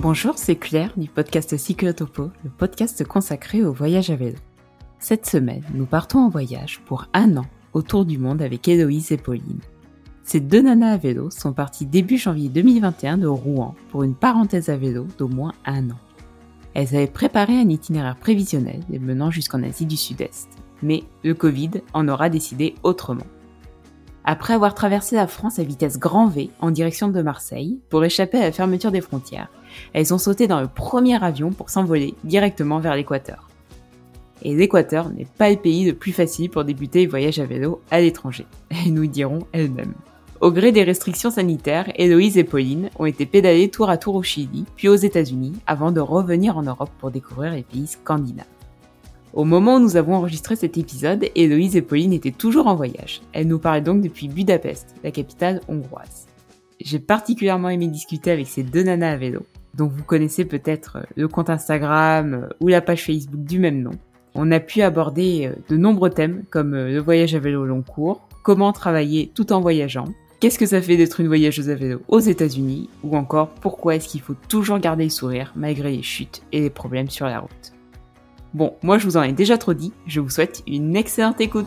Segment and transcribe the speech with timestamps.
[0.00, 4.36] Bonjour, c'est Claire du podcast Cyclotopo, le podcast consacré au voyage à vélo.
[5.00, 9.16] Cette semaine, nous partons en voyage pour un an autour du monde avec Héloïse et
[9.16, 9.58] Pauline.
[10.22, 14.68] Ces deux nanas à vélo sont parties début janvier 2021 de Rouen pour une parenthèse
[14.68, 15.98] à vélo d'au moins un an.
[16.74, 20.48] Elles avaient préparé un itinéraire prévisionnel les menant jusqu'en Asie du Sud-Est.
[20.80, 23.26] Mais le Covid en aura décidé autrement.
[24.30, 28.36] Après avoir traversé la France à vitesse grand V en direction de Marseille pour échapper
[28.36, 29.48] à la fermeture des frontières,
[29.94, 33.48] elles ont sauté dans le premier avion pour s'envoler directement vers l'équateur.
[34.42, 37.80] Et l'équateur n'est pas le pays le plus facile pour débuter le voyage à vélo
[37.90, 39.94] à l'étranger, elles nous diront elles-mêmes.
[40.42, 44.22] Au gré des restrictions sanitaires, Héloïse et Pauline ont été pédalées tour à tour au
[44.22, 48.44] Chili, puis aux États-Unis, avant de revenir en Europe pour découvrir les pays scandinaves.
[49.34, 53.20] Au moment où nous avons enregistré cet épisode, Héloïse et Pauline étaient toujours en voyage.
[53.32, 56.26] Elles nous parlaient donc depuis Budapest, la capitale hongroise.
[56.80, 59.40] J'ai particulièrement aimé discuter avec ces deux nanas à vélo,
[59.74, 63.92] dont vous connaissez peut-être le compte Instagram ou la page Facebook du même nom.
[64.34, 68.72] On a pu aborder de nombreux thèmes comme le voyage à vélo long cours, comment
[68.72, 70.06] travailler tout en voyageant,
[70.40, 74.06] Qu'est-ce que ça fait d'être une voyageuse à vélo aux États-Unis Ou encore, pourquoi est-ce
[74.06, 77.72] qu'il faut toujours garder le sourire malgré les chutes et les problèmes sur la route
[78.54, 81.66] Bon, moi je vous en ai déjà trop dit, je vous souhaite une excellente écoute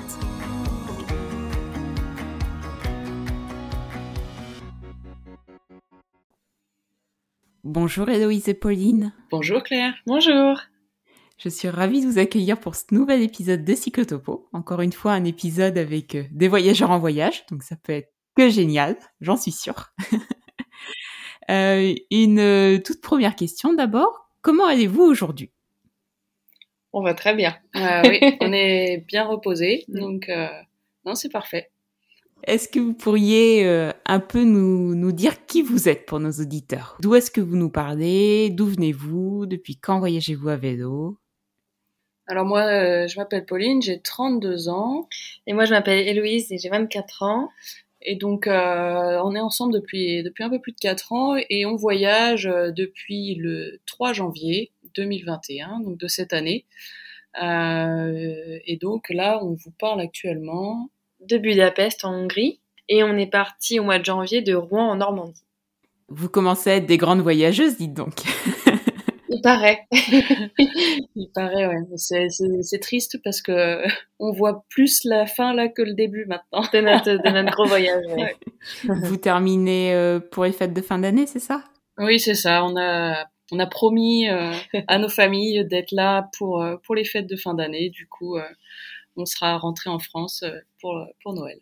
[7.64, 9.14] Bonjour Héloïse et Pauline.
[9.30, 9.94] Bonjour Claire.
[10.08, 10.60] Bonjour.
[11.38, 14.50] Je suis ravie de vous accueillir pour ce nouvel épisode de Cyclotopo.
[14.52, 18.12] Encore une fois, un épisode avec euh, des voyageurs en voyage, donc ça peut être
[18.36, 19.94] que génial, j'en suis sûre.
[21.50, 25.52] euh, une euh, toute première question d'abord, comment allez-vous aujourd'hui?
[26.94, 27.56] On va très bien.
[27.75, 30.47] Euh, oui, on est bien reposé, donc euh,
[31.06, 31.70] non, c'est parfait.
[32.44, 36.31] Est-ce que vous pourriez euh, un peu nous, nous dire qui vous êtes pour nos
[36.31, 36.98] auditeurs?
[37.00, 38.49] D'où est-ce que vous nous parlez?
[38.49, 39.45] D'où venez-vous?
[39.45, 41.17] Depuis quand voyagez-vous à vélo?
[42.27, 45.08] Alors moi, euh, je m'appelle Pauline, j'ai 32 ans.
[45.45, 47.49] Et moi, je m'appelle Héloïse et j'ai 24 ans.
[48.02, 51.67] Et donc, euh, on est ensemble depuis, depuis un peu plus de 4 ans et
[51.67, 56.66] on voyage depuis le 3 janvier 2021, donc de cette année.
[57.42, 62.60] Euh, et donc là, on vous parle actuellement De Budapest en Hongrie.
[62.90, 65.46] Et on est parti au mois de janvier de Rouen en Normandie.
[66.10, 68.16] Vous commencez à être des grandes voyageuses, dites donc.
[69.30, 69.88] Il paraît.
[71.16, 71.78] Il paraît, ouais.
[71.96, 73.82] C'est, triste parce que
[74.20, 76.64] on voit plus la fin là que le début maintenant.
[76.73, 78.04] de, notre, de notre gros voyage.
[78.10, 78.36] ouais.
[78.84, 81.64] Vous terminez euh, pour les fêtes de fin d'année, c'est ça?
[81.98, 82.66] Oui, c'est ça.
[82.66, 84.54] On a, on a promis euh,
[84.88, 87.89] à nos familles d'être là pour, euh, pour les fêtes de fin d'année.
[87.89, 88.44] Du coup, euh,
[89.16, 90.44] on sera rentré en France
[90.80, 91.60] pour, pour Noël.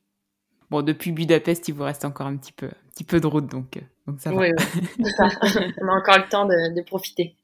[0.70, 3.48] Bon, depuis Budapest, il vous reste encore un petit peu, un petit peu de route,
[3.48, 4.38] donc, donc ça va.
[4.38, 4.82] Oui, oui.
[5.04, 5.28] C'est ça.
[5.82, 7.36] on a encore le temps de, de profiter.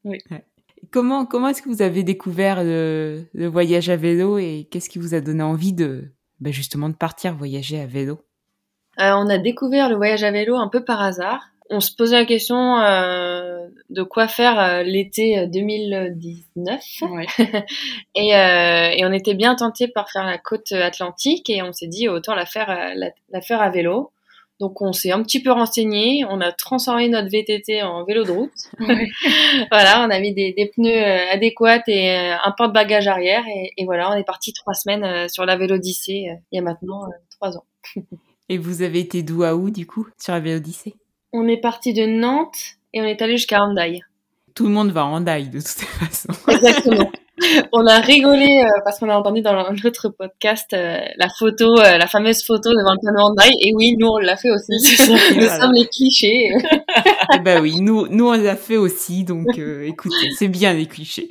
[0.92, 5.00] Comment, comment est-ce que vous avez découvert le, le voyage à vélo et qu'est-ce qui
[5.00, 8.20] vous a donné envie de, ben justement, de partir voyager à vélo?
[9.00, 11.50] Euh, on a découvert le voyage à vélo un peu par hasard.
[11.70, 17.26] On se posait la question euh, de quoi faire euh, l'été 2019 Ouais.
[18.16, 21.88] et, euh, et on était bien tenté par faire la côte atlantique et on s'est
[21.88, 24.12] dit autant la faire, euh, la, la faire à vélo.
[24.60, 28.32] Donc on s'est un petit peu renseigné, on a transformé notre VTT en vélo de
[28.32, 28.52] route.
[28.80, 29.08] Ouais.
[29.72, 33.74] voilà, on a mis des, des pneus euh, adéquats et euh, un porte-bagages arrière et,
[33.76, 36.62] et voilà, on est parti trois semaines euh, sur la Vélodyssée euh, il y a
[36.62, 37.66] maintenant euh, trois ans.
[38.48, 40.94] Et vous avez été d'où à où, du coup, sur la Vélodyssée
[41.38, 44.02] On est parti de Nantes et on est allé jusqu'à Hendaye.
[44.54, 46.30] Tout le monde va Daille, de toute façon.
[46.50, 47.12] Exactement.
[47.74, 51.98] on a rigolé euh, parce qu'on a entendu dans notre podcast euh, la photo, euh,
[51.98, 53.52] la fameuse photo devant le Hendaye.
[53.60, 54.72] Et oui, nous on l'a fait aussi.
[55.10, 55.60] Nous voilà.
[55.60, 56.52] sommes les clichés.
[57.34, 61.28] Eh ben oui, nous, nous on l'a fait aussi, donc écoutez, c'est bien les clichés.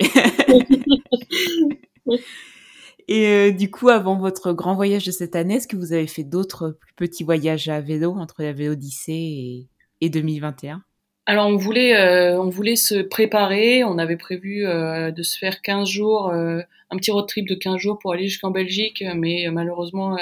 [3.07, 6.23] Et du coup, avant votre grand voyage de cette année, est-ce que vous avez fait
[6.23, 9.67] d'autres plus petits voyages à vélo entre la Vélodyssée et,
[10.05, 10.83] et 2021
[11.25, 13.83] Alors on voulait, euh, on voulait se préparer.
[13.83, 16.61] On avait prévu euh, de se faire 15 jours, euh,
[16.91, 20.17] un petit road trip de 15 jours pour aller jusqu'en Belgique, mais malheureusement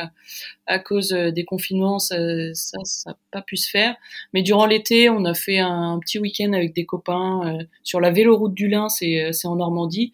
[0.65, 2.15] à cause des confinements, ça,
[2.53, 3.95] ça, n'a pas pu se faire.
[4.33, 8.53] Mais durant l'été, on a fait un, petit week-end avec des copains sur la véloroute
[8.53, 10.13] du Lin, c'est, c'est en Normandie.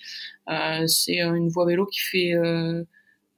[0.88, 2.34] C'est une voie vélo qui fait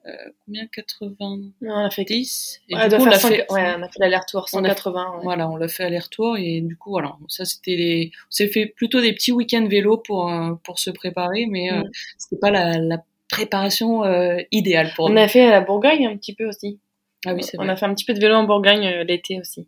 [0.06, 0.66] euh, euh, combien?
[0.68, 3.74] 80 Non, on a fait 10 et Ouais, du on coup, on l'a fait, ouais,
[3.78, 5.12] on a fait l'aller-retour On a- 180.
[5.18, 5.20] ouais.
[5.24, 8.66] voilà, on l'a fait aller-retour et du coup voilà, ça c'était les, on s'est fait
[8.66, 11.90] plutôt des petits week-ends vélo pour euh, pour se préparer, mais euh, Mm.
[12.18, 12.98] c'était pas la, la
[13.30, 15.18] préparation euh, idéale pour On nous.
[15.20, 16.80] a fait la Bourgogne un petit peu aussi.
[17.26, 17.74] Ah oui, c'est on vrai.
[17.74, 19.68] a fait un petit peu de vélo en Bourgogne euh, l'été aussi.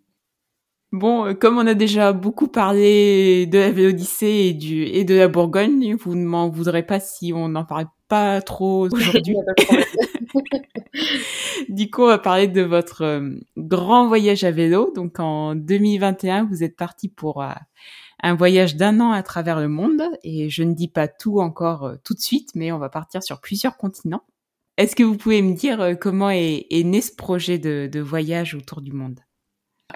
[0.94, 5.16] Bon, euh, comme on a déjà beaucoup parlé de la Vélodyssée et, du, et de
[5.16, 9.36] la Bourgogne, vous ne m'en voudrez pas si on n'en parle pas trop aujourd'hui.
[11.70, 14.94] du coup, on va parler de votre euh, grand voyage à vélo.
[14.96, 17.50] Donc, en 2021, vous êtes parti pour euh,
[18.22, 20.04] un voyage d'un an à travers le monde.
[20.24, 23.42] Et je ne dis pas tout encore tout de suite, mais on va partir sur
[23.42, 24.22] plusieurs continents.
[24.78, 28.54] Est-ce que vous pouvez me dire comment est, est né ce projet de, de voyage
[28.54, 29.20] autour du monde?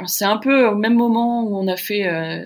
[0.06, 2.46] C'est un peu au même moment où on a fait euh,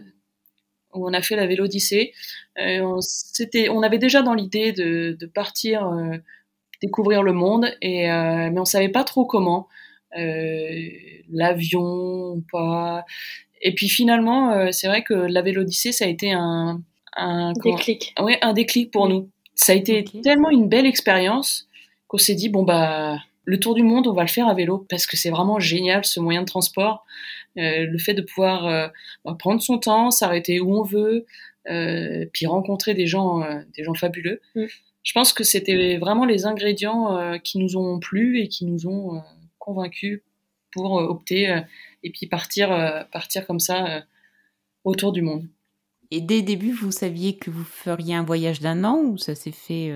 [0.93, 2.13] où on a fait la Vélodyssée.
[2.59, 6.17] Euh, on, c'était, on avait déjà dans l'idée de, de partir euh,
[6.81, 9.67] découvrir le monde, et mais on savait pas trop comment.
[11.29, 13.05] l'avion, pas.
[13.61, 16.81] Et puis finalement, c'est vrai que la Vélodyssée, ça a été un,
[17.15, 18.15] un déclic.
[18.19, 19.29] ouais, un déclic pour nous.
[19.53, 21.67] Ça a été tellement une belle expérience
[22.07, 24.85] qu'on s'est dit bon bah le tour du monde, on va le faire à vélo
[24.89, 27.05] parce que c'est vraiment génial ce moyen de transport.
[27.57, 28.87] Euh, le fait de pouvoir euh,
[29.25, 31.25] bah, prendre son temps, s'arrêter où on veut,
[31.69, 33.41] euh, puis rencontrer des gens,
[33.75, 34.39] des gens fabuleux.
[34.55, 34.65] Mm.
[35.03, 39.23] Je pense que c'était vraiment les ingrédients qui nous ont plu et qui nous ont
[39.57, 40.21] convaincus
[40.71, 41.59] pour opter
[42.03, 42.69] et puis partir,
[43.11, 44.03] partir comme ça
[44.83, 45.47] autour du monde.
[46.11, 49.33] Et dès le début, vous saviez que vous feriez un voyage d'un an ou ça
[49.33, 49.91] s'est fait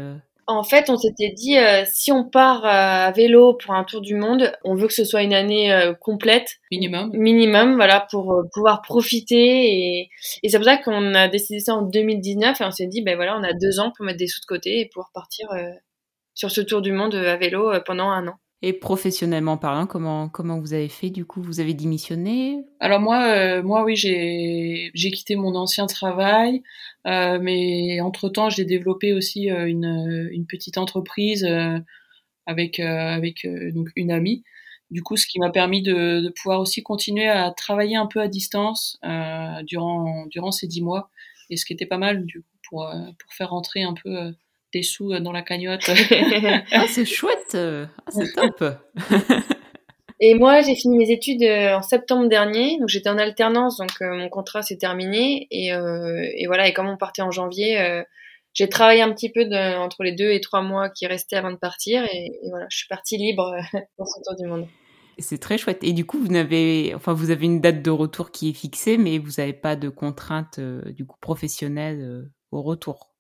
[0.47, 4.01] en fait, on s'était dit, euh, si on part euh, à vélo pour un tour
[4.01, 6.57] du monde, on veut que ce soit une année euh, complète.
[6.71, 7.09] Minimum.
[7.13, 9.36] Minimum, voilà, pour pouvoir profiter.
[9.36, 10.09] Et,
[10.44, 13.15] et c'est pour ça qu'on a décidé ça en 2019 et on s'est dit, ben
[13.15, 15.47] voilà, on a deux ans pour mettre des sous de côté et pouvoir partir
[16.33, 18.36] sur ce tour du monde à vélo pendant un an.
[18.62, 21.42] Et professionnellement parlant, comment comment vous avez fait du coup?
[21.42, 22.63] Vous avez démissionné?
[22.80, 26.63] Alors moi, euh, moi oui, j'ai quitté mon ancien travail,
[27.06, 31.46] euh, mais entre temps, j'ai développé aussi euh, une une petite entreprise
[32.46, 34.44] avec avec donc une amie.
[34.92, 38.22] Du coup, ce qui m'a permis de, de, pouvoir aussi continuer à travailler un peu
[38.22, 39.00] à distance
[39.63, 41.10] durant durant ces dix mois,
[41.50, 44.34] et ce qui était pas mal du coup pour pour faire rentrer un peu
[44.75, 45.89] des sous euh, dans la cagnotte.
[46.72, 48.63] ah, c'est chouette, ah, c'est top.
[50.22, 53.92] Et moi, j'ai fini mes études euh, en septembre dernier, donc j'étais en alternance, donc
[54.01, 55.48] euh, mon contrat s'est terminé.
[55.51, 58.04] Et, et, voilà, et comme on partait en janvier,
[58.54, 61.51] j'ai travaillé un petit peu de, entre les deux et trois mois qui restaient avant
[61.51, 62.06] de partir.
[62.13, 63.57] Et, voilà, je suis partie libre
[63.98, 64.68] pour ce tour du monde.
[65.18, 65.83] C'est très chouette.
[65.83, 68.98] Et du coup, vous n'avez, enfin, vous avez une date de retour qui est fixée,
[68.98, 73.14] mais vous n'avez pas de contraintes du coup professionnelles au retour.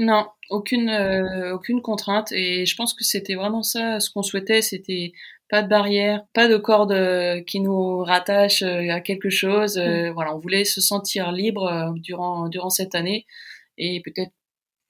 [0.00, 4.62] Non, aucune euh, aucune contrainte et je pense que c'était vraiment ça ce qu'on souhaitait,
[4.62, 5.12] c'était
[5.50, 9.76] pas de barrière, pas de corde euh, qui nous rattache euh, à quelque chose.
[9.76, 10.12] Mm.
[10.14, 13.26] Voilà, on voulait se sentir libre durant durant cette année
[13.76, 14.32] et peut-être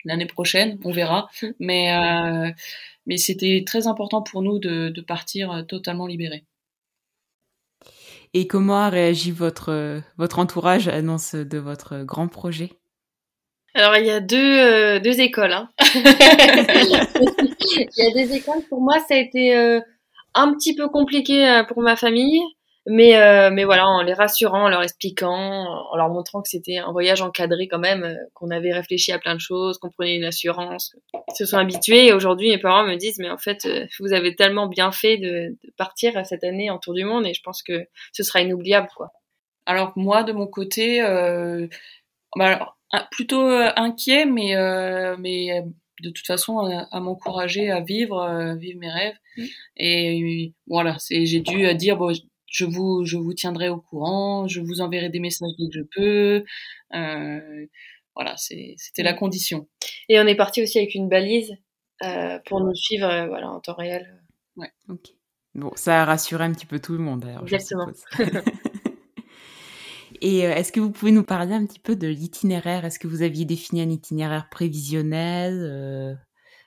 [0.05, 1.29] l'année prochaine, on verra.
[1.43, 1.49] Mm.
[1.59, 2.55] Mais
[3.07, 6.45] mais c'était très important pour nous de, de partir totalement libérés.
[8.33, 12.71] Et comment a réagi votre votre entourage à l'annonce de votre grand projet?
[13.75, 15.53] Alors il y a deux, euh, deux écoles.
[15.53, 15.69] Hein.
[15.95, 16.05] il
[17.97, 18.63] y a des écoles.
[18.69, 19.81] Pour moi, ça a été euh,
[20.35, 22.43] un petit peu compliqué euh, pour ma famille,
[22.87, 23.13] mais
[23.51, 27.23] mais voilà, en les rassurant, en leur expliquant, en leur montrant que c'était un voyage
[27.23, 31.37] encadré quand même, qu'on avait réfléchi à plein de choses, qu'on prenait une assurance, ils
[31.37, 32.07] se sont habitués.
[32.07, 33.69] Et aujourd'hui, mes parents me disent, mais en fait,
[34.01, 37.35] vous avez tellement bien fait de, de partir cette année en tour du monde, et
[37.35, 39.13] je pense que ce sera inoubliable, quoi.
[39.67, 41.01] Alors moi, de mon côté,
[42.35, 42.80] bah, alors,
[43.11, 45.63] plutôt euh, inquiet, mais euh, mais euh,
[46.03, 49.17] de toute façon à, m'encourager à vivre, vivre mes rêves.
[49.37, 49.45] Mmh.
[49.77, 52.13] Et voilà, c'est j'ai dû dire bon,
[52.47, 55.83] je vous je vous tiendrai au courant, je vous enverrai des messages dès que je
[55.95, 56.45] peux.
[56.95, 57.67] Euh,
[58.17, 59.17] voilà, c'était la mmh.
[59.17, 59.69] condition.
[60.09, 61.55] Et on est parti aussi avec une balise
[62.03, 64.23] euh, pour nous suivre voilà en temps réel.
[64.57, 64.71] Ouais.
[64.89, 65.11] Ok.
[65.55, 67.43] Bon, ça a rassuré un petit peu tout le monde d'ailleurs.
[67.43, 67.89] Exactement.
[70.21, 72.85] Et euh, est-ce que vous pouvez nous parler un petit peu de l'itinéraire?
[72.85, 76.15] Est-ce que vous aviez défini un itinéraire prévisionnel euh,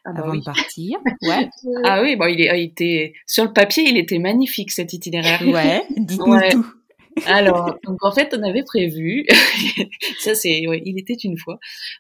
[0.06, 1.00] ah bah avant de partir?
[1.22, 1.50] Ouais.
[1.84, 5.42] ah oui, bon, il, est, il, était sur le papier, il était magnifique cet itinéraire.
[5.48, 6.66] Ouais, dites-nous tout.
[7.26, 9.26] Alors, donc en fait, on avait prévu,
[10.20, 11.60] ça c'est, ouais, il était une fois,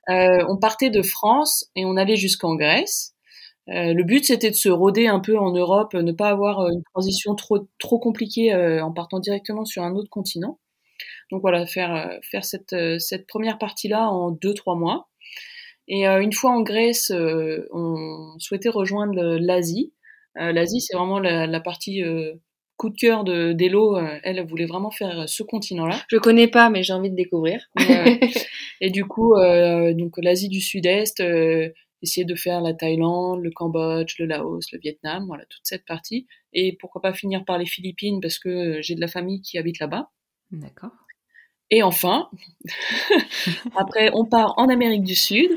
[0.09, 3.11] euh, on partait de France et on allait jusqu'en Grèce.
[3.69, 6.83] Euh, le but c'était de se rôder un peu en Europe, ne pas avoir une
[6.93, 10.59] transition trop trop compliquée euh, en partant directement sur un autre continent.
[11.33, 15.09] Donc voilà, faire euh, faire cette euh, cette première partie là en deux trois mois.
[15.87, 19.93] Et euh, une fois en Grèce, on souhaitait rejoindre l'Asie.
[20.35, 22.03] L'Asie, c'est vraiment la, partie
[22.77, 23.97] coup de cœur de d'Elo.
[24.23, 25.99] elle voulait vraiment faire ce continent-là.
[26.07, 27.69] Je connais pas, mais j'ai envie de découvrir.
[28.81, 31.21] et du coup, donc l'Asie du Sud-Est,
[32.01, 36.27] essayer de faire la Thaïlande, le Cambodge, le Laos, le Vietnam, voilà toute cette partie.
[36.53, 39.79] Et pourquoi pas finir par les Philippines parce que j'ai de la famille qui habite
[39.79, 40.09] là-bas.
[40.51, 40.91] D'accord.
[41.75, 42.29] Et enfin,
[43.75, 45.49] après, on part en Amérique du Sud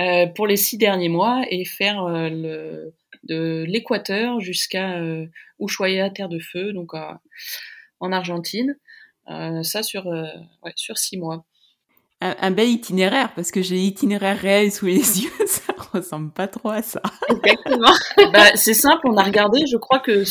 [0.00, 2.94] euh, pour les six derniers mois et faire euh, le,
[3.28, 5.26] de l'Équateur jusqu'à euh,
[5.60, 8.76] Ushuaia, Terre de Feu, donc en Argentine.
[9.62, 11.44] ça sur, ouais, sur six mois
[12.20, 16.70] un, bel itinéraire parce que j'ai l'itinéraire réel sous les yeux, ça ressemble pas trop
[16.70, 17.02] à ça.
[17.28, 17.92] Exactement.
[18.32, 20.24] bah, c'est simple, on a regardé, je crois que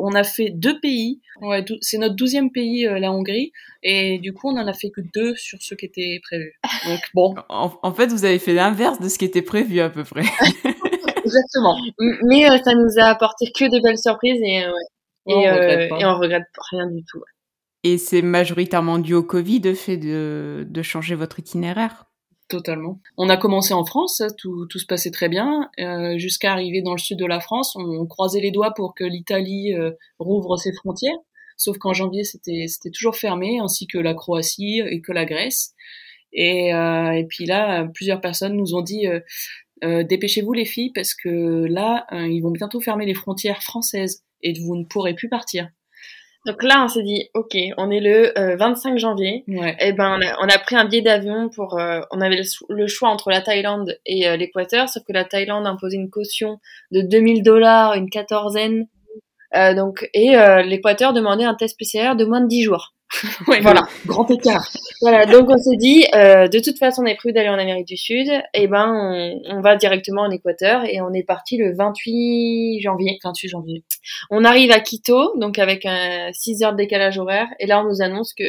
[0.00, 1.20] on a fait deux pays.
[1.42, 3.52] Ouais, c'est notre douzième pays, euh, la Hongrie,
[3.82, 6.52] et du coup on en a fait que deux sur ce qui était prévu.
[6.86, 7.34] Donc bon.
[7.48, 10.22] En, fait, vous avez fait l'inverse de ce qui était prévu à peu près.
[11.24, 11.76] Exactement.
[12.24, 14.72] Mais euh, ça nous a apporté que de belles surprises et, euh,
[15.26, 17.22] et, on regrette et on regrette rien du tout.
[17.82, 22.06] Et c'est majoritairement dû au Covid, fait de, de changer votre itinéraire?
[22.48, 23.00] Totalement.
[23.16, 26.98] On a commencé en France, tout, se passait très bien, euh, jusqu'à arriver dans le
[26.98, 27.74] sud de la France.
[27.74, 31.18] On, croisait les doigts pour que l'Italie euh, rouvre ses frontières,
[31.56, 35.74] sauf qu'en janvier c'était toujours fermé, ainsi que la Croatie et que la Grèce.
[36.32, 39.06] Et, euh, puis là, plusieurs personnes nous ont dit
[39.84, 44.52] euh, dépêchez-vous les filles parce que là, ils vont bientôt fermer les frontières françaises et
[44.60, 45.68] vous ne pourrez plus partir.
[46.46, 49.44] Donc là, on s'est dit, ok, on est le 25 euh, janvier.
[49.48, 51.76] Et eh ben, on a, pris un billet d'avion pour.
[51.76, 55.66] Euh, on avait le, choix entre la Thaïlande et euh, l'Équateur, sauf que la Thaïlande
[55.66, 56.60] imposait une caution
[56.92, 58.86] de 2000 dollars, une quatorzaine.
[59.74, 62.94] donc, et l'Équateur demandait un test PCR de moins de 10 jours.
[63.62, 64.68] voilà, grand écart.
[65.00, 67.86] Voilà, donc on s'est dit, euh, de toute façon, on est prévu d'aller en Amérique
[67.86, 71.56] du Sud, et eh ben on, on, va directement en Équateur et on est parti
[71.56, 73.18] le 28 janvier.
[73.22, 73.84] 28 janvier.
[74.30, 77.88] On arrive à Quito, donc avec un 6 heures de décalage horaire, et là on
[77.88, 78.44] nous annonce que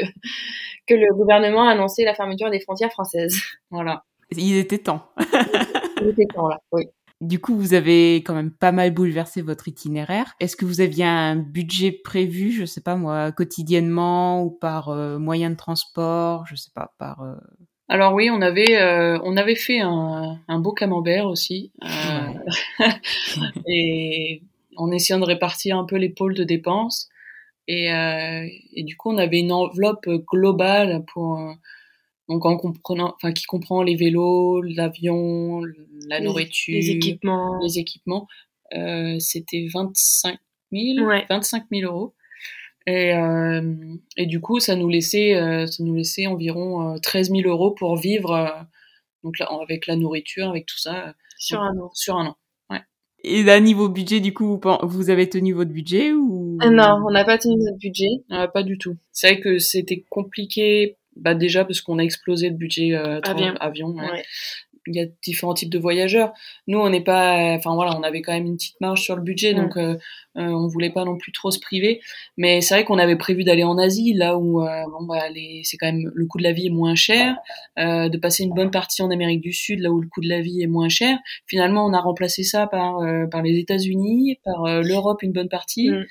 [0.87, 3.41] que le gouvernement a annoncé la fermeture des frontières françaises.
[3.69, 4.03] Voilà.
[4.31, 5.11] Il était temps.
[6.01, 6.85] Il était temps là, oui.
[7.19, 10.35] Du coup, vous avez quand même pas mal bouleversé votre itinéraire.
[10.39, 15.17] Est-ce que vous aviez un budget prévu, je sais pas moi, quotidiennement ou par euh,
[15.17, 17.35] moyen de transport, je sais pas, par euh,
[17.89, 21.71] alors oui, on avait euh, on avait fait un, un beau camembert aussi,
[23.65, 24.43] et
[24.75, 27.07] en essayant de répartir un peu les pôles de dépenses.
[27.69, 31.37] Et, et du coup, on avait une enveloppe globale pour
[32.29, 35.61] donc en comprenant, enfin qui comprend les vélos, l'avion,
[36.07, 38.27] la nourriture, les équipements, les équipements.
[38.73, 40.37] Euh, c'était 25
[40.71, 41.25] 000, ouais.
[41.29, 42.13] 25 000 euros.
[42.87, 43.73] Et, euh,
[44.15, 47.71] et du coup, ça nous laissait, euh, ça nous laissait environ 13 euh, 000 euros
[47.71, 48.49] pour vivre, euh,
[49.23, 51.91] donc là, avec la nourriture, avec tout ça, sur un an.
[51.93, 52.37] Sur un an.
[52.69, 52.79] Ouais.
[53.25, 56.57] Et là, niveau budget, du coup, vous avez tenu votre budget ou?
[56.63, 58.07] Non, on n'a pas tenu notre budget.
[58.29, 58.95] pas du tout.
[59.11, 63.55] C'est vrai que c'était compliqué bah déjà parce qu'on a explosé le budget euh, avion.
[63.59, 64.23] avion ouais.
[64.89, 66.31] Il y a différents types de voyageurs.
[66.67, 69.21] Nous, on n'est pas, enfin voilà, on avait quand même une petite marge sur le
[69.21, 69.57] budget, mm.
[69.57, 69.97] donc euh,
[70.37, 71.99] euh, on voulait pas non plus trop se priver.
[72.37, 75.23] Mais c'est vrai qu'on avait prévu d'aller en Asie, là où euh, bon bah
[75.63, 77.35] c'est quand même le coût de la vie est moins cher,
[77.79, 80.29] euh, de passer une bonne partie en Amérique du Sud, là où le coût de
[80.29, 81.17] la vie est moins cher.
[81.47, 82.99] Finalement, on a remplacé ça par
[83.31, 85.89] par les États-Unis, par l'Europe une bonne partie.
[85.89, 86.05] Mm.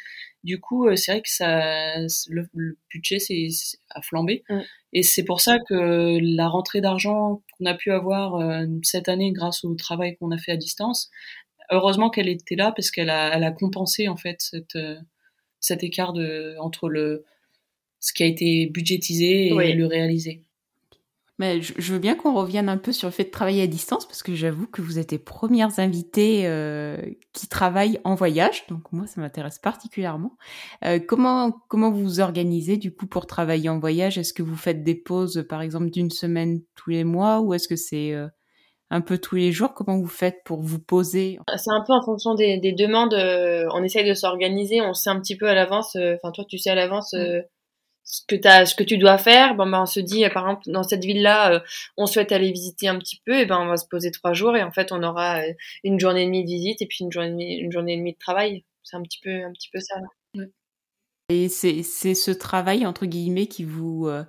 [0.46, 1.98] Du coup, c'est vrai que ça,
[2.28, 3.48] le, budget c'est
[3.90, 4.44] a flambé.
[4.92, 9.32] Et c'est pour ça que la rentrée d'argent qu'on a pu avoir euh, cette année
[9.32, 11.10] grâce au travail qu'on a fait à distance,
[11.70, 14.94] heureusement qu'elle était là parce qu'elle a, elle a compensé en fait cette, euh,
[15.58, 17.24] cet écart de, entre le,
[17.98, 20.42] ce qui a été budgétisé et le réalisé.
[21.38, 24.06] Mais je, veux bien qu'on revienne un peu sur le fait de travailler à distance
[24.06, 26.96] parce que j'avoue que vous êtes les premières invitées euh,
[27.34, 30.38] qui travaillent en voyage, donc moi ça m'intéresse particulièrement.
[30.84, 34.16] Euh, comment comment vous vous organisez du coup pour travailler en voyage?
[34.16, 37.68] Est-ce que vous faites des pauses par exemple d'une semaine tous les mois ou est-ce
[37.68, 38.28] que c'est euh,
[38.88, 39.74] un peu tous les jours?
[39.74, 41.38] Comment vous faites pour vous poser?
[41.54, 43.14] C'est un peu en fonction des, des demandes.
[43.74, 45.96] on essaye de s'organiser, on sait un petit peu à l'avance.
[45.96, 47.12] Enfin toi tu sais à l'avance.
[47.12, 47.42] Mmh
[48.06, 50.70] ce que as, ce que tu dois faire, bon ben on se dit par exemple
[50.70, 51.60] dans cette ville-là, euh,
[51.96, 54.56] on souhaite aller visiter un petit peu, et ben on va se poser trois jours
[54.56, 57.10] et en fait on aura euh, une journée et demie de visite et puis une
[57.10, 58.64] journée une journée et demie de travail.
[58.84, 59.96] C'est un petit peu un petit peu ça.
[60.34, 60.44] Là.
[61.28, 64.22] Et c'est c'est ce travail entre guillemets qui vous euh,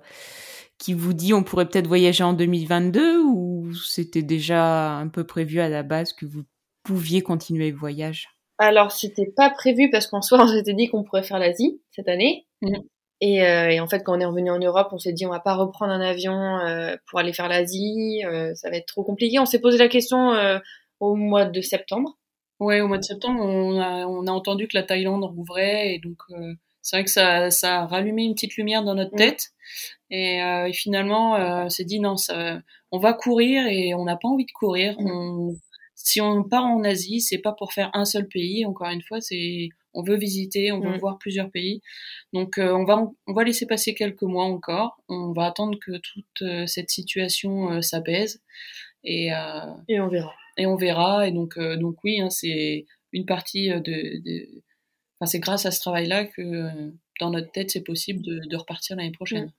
[0.78, 5.60] qui vous dit on pourrait peut-être voyager en 2022 ou c'était déjà un peu prévu
[5.60, 6.42] à la base que vous
[6.82, 8.28] pouviez continuer le voyage?
[8.58, 12.08] Alors c'était pas prévu parce qu'en soi on s'était dit qu'on pourrait faire l'Asie cette
[12.08, 12.48] année.
[12.62, 12.78] Mmh.
[13.20, 15.30] Et, euh, et, en fait, quand on est revenu en Europe, on s'est dit on
[15.30, 19.02] va pas reprendre un avion euh, pour aller faire l'Asie, euh, ça va être trop
[19.02, 19.38] compliqué.
[19.40, 20.58] On s'est posé la question euh,
[21.00, 22.16] au mois de septembre.
[22.60, 25.98] Ouais, au mois de septembre, on a, on a entendu que la Thaïlande rouvrait et
[26.00, 29.48] donc euh, c'est vrai que ça, ça a rallumé une petite lumière dans notre tête.
[30.10, 32.60] Et, et, finalement, on s'est dit non, ça,
[32.92, 34.94] on va courir et on n'a pas envie de courir.
[34.98, 35.54] On,
[35.94, 38.64] si on part en Asie, c'est pas pour faire un seul pays.
[38.64, 40.98] Encore une fois, c'est on veut visiter, on veut Mm.
[40.98, 41.80] voir plusieurs pays.
[42.32, 45.00] Donc euh, on va on va laisser passer quelques mois encore.
[45.08, 48.40] On va attendre que toute euh, cette situation euh, s'apaise
[49.04, 50.34] et euh, Et on verra.
[50.56, 51.26] et on verra.
[51.28, 53.80] Et donc euh, donc oui, hein, c'est une partie de,
[54.22, 54.48] de...
[55.18, 56.68] Enfin, c'est grâce à ce travail-là que
[57.20, 59.46] dans notre tête c'est possible de, de repartir l'année prochaine.
[59.46, 59.52] Mm.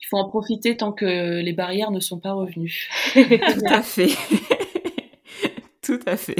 [0.00, 2.88] Il faut en profiter tant que les barrières ne sont pas revenues.
[3.14, 4.10] Tout à fait.
[5.82, 6.36] Tout à fait.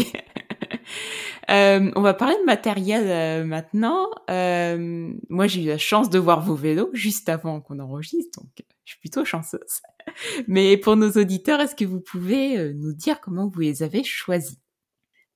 [1.50, 4.10] Euh, on va parler de matériel euh, maintenant.
[4.30, 8.50] Euh, moi, j'ai eu la chance de voir vos vélos juste avant qu'on enregistre, donc
[8.84, 9.80] je suis plutôt chanceuse.
[10.48, 14.04] Mais pour nos auditeurs, est-ce que vous pouvez euh, nous dire comment vous les avez
[14.04, 14.58] choisis?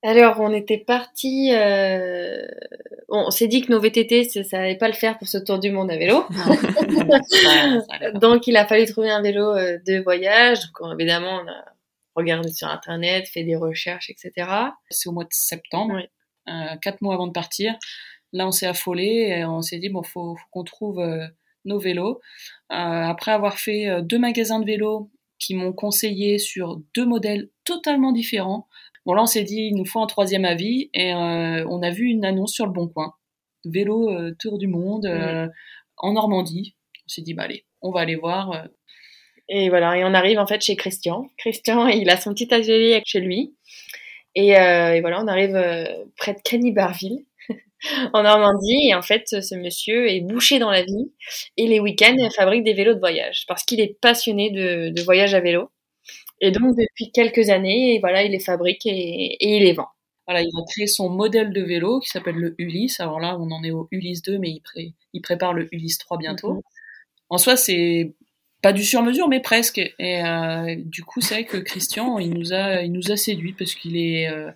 [0.05, 1.53] Alors, on était parti.
[1.55, 2.45] Euh...
[3.09, 5.61] On s'est dit que nos VTT, ça, ça allait pas le faire pour ce tour
[5.61, 6.25] du monde à vélo.
[7.09, 8.11] Pas.
[8.15, 10.59] Donc, il a fallu trouver un vélo euh, de voyage.
[10.81, 11.72] Donc, évidemment, on a
[12.15, 14.33] regardé sur Internet, fait des recherches, etc.
[14.91, 16.03] c'est au mois de septembre, Oui.
[16.49, 17.75] euh, quatre mois avant de partir.
[18.33, 21.27] Là, on s'est affolé et on s'est dit bon, faut, faut qu'on trouve euh,
[21.65, 22.21] nos vélos.
[22.71, 28.13] Euh, après avoir fait deux magasins de vélos qui m'ont conseillé sur deux modèles totalement
[28.13, 28.69] différents.
[29.05, 32.05] Bon, là, on s'est dit il nous faut un troisième avis et on a vu
[32.07, 33.15] une annonce sur le Bon Coin,
[33.65, 35.07] vélo tour du monde
[35.97, 36.77] en Normandie.
[37.05, 38.67] On s'est dit bah allez, on va aller voir.
[39.49, 41.31] Et voilà, et on arrive en fait chez Christian.
[41.37, 43.55] Christian, il a son petit atelier chez lui.
[44.35, 45.85] Et, euh, et voilà, on arrive euh,
[46.17, 47.25] près de Canibarville,
[48.15, 48.89] en Normandie.
[48.89, 51.13] Et en fait, ce monsieur est bouché dans la vie.
[51.57, 55.03] Et les week-ends, il fabrique des vélos de voyage parce qu'il est passionné de, de
[55.03, 55.71] voyage à vélo.
[56.41, 58.91] Et donc, depuis quelques années, voilà, il les fabrique et,
[59.41, 59.89] et il les vend.
[60.27, 63.01] Voilà, il a créé son modèle de vélo qui s'appelle le Ulysse.
[63.01, 65.99] Alors là, on en est au Ulysse 2, mais il, pré- il prépare le Ulysse
[65.99, 66.55] 3 bientôt.
[66.55, 66.63] Mhm.
[67.31, 68.15] En soi, c'est
[68.63, 69.79] pas du sur-mesure, mais presque.
[69.99, 73.53] Et euh, du coup, c'est vrai que Christian, il nous a, il nous a séduit
[73.53, 74.51] parce qu'il est, euh,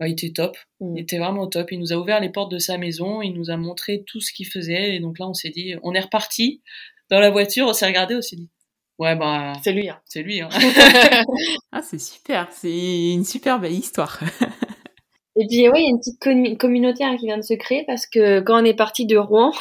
[0.00, 0.56] bah, il était top.
[0.80, 0.96] Mhm.
[0.96, 1.70] Il était vraiment top.
[1.72, 3.20] Il nous a ouvert les portes de sa maison.
[3.22, 4.94] Il nous a montré tout ce qu'il faisait.
[4.94, 6.62] Et donc là, on s'est dit, on est reparti
[7.10, 7.66] dans la voiture.
[7.66, 8.14] On s'est regardé.
[8.16, 8.48] On s'est dit,
[8.98, 9.88] ouais, bah, C'est lui.
[9.88, 10.00] Hein.
[10.06, 10.40] c'est lui.
[10.40, 10.48] Hein.
[11.72, 12.48] Ah, c'est super.
[12.52, 14.20] C'est une super belle histoire.
[15.40, 17.54] Et puis, oui, il y a une petite commu- communauté hein, qui vient de se
[17.54, 19.52] créer parce que quand on est parti de Rouen,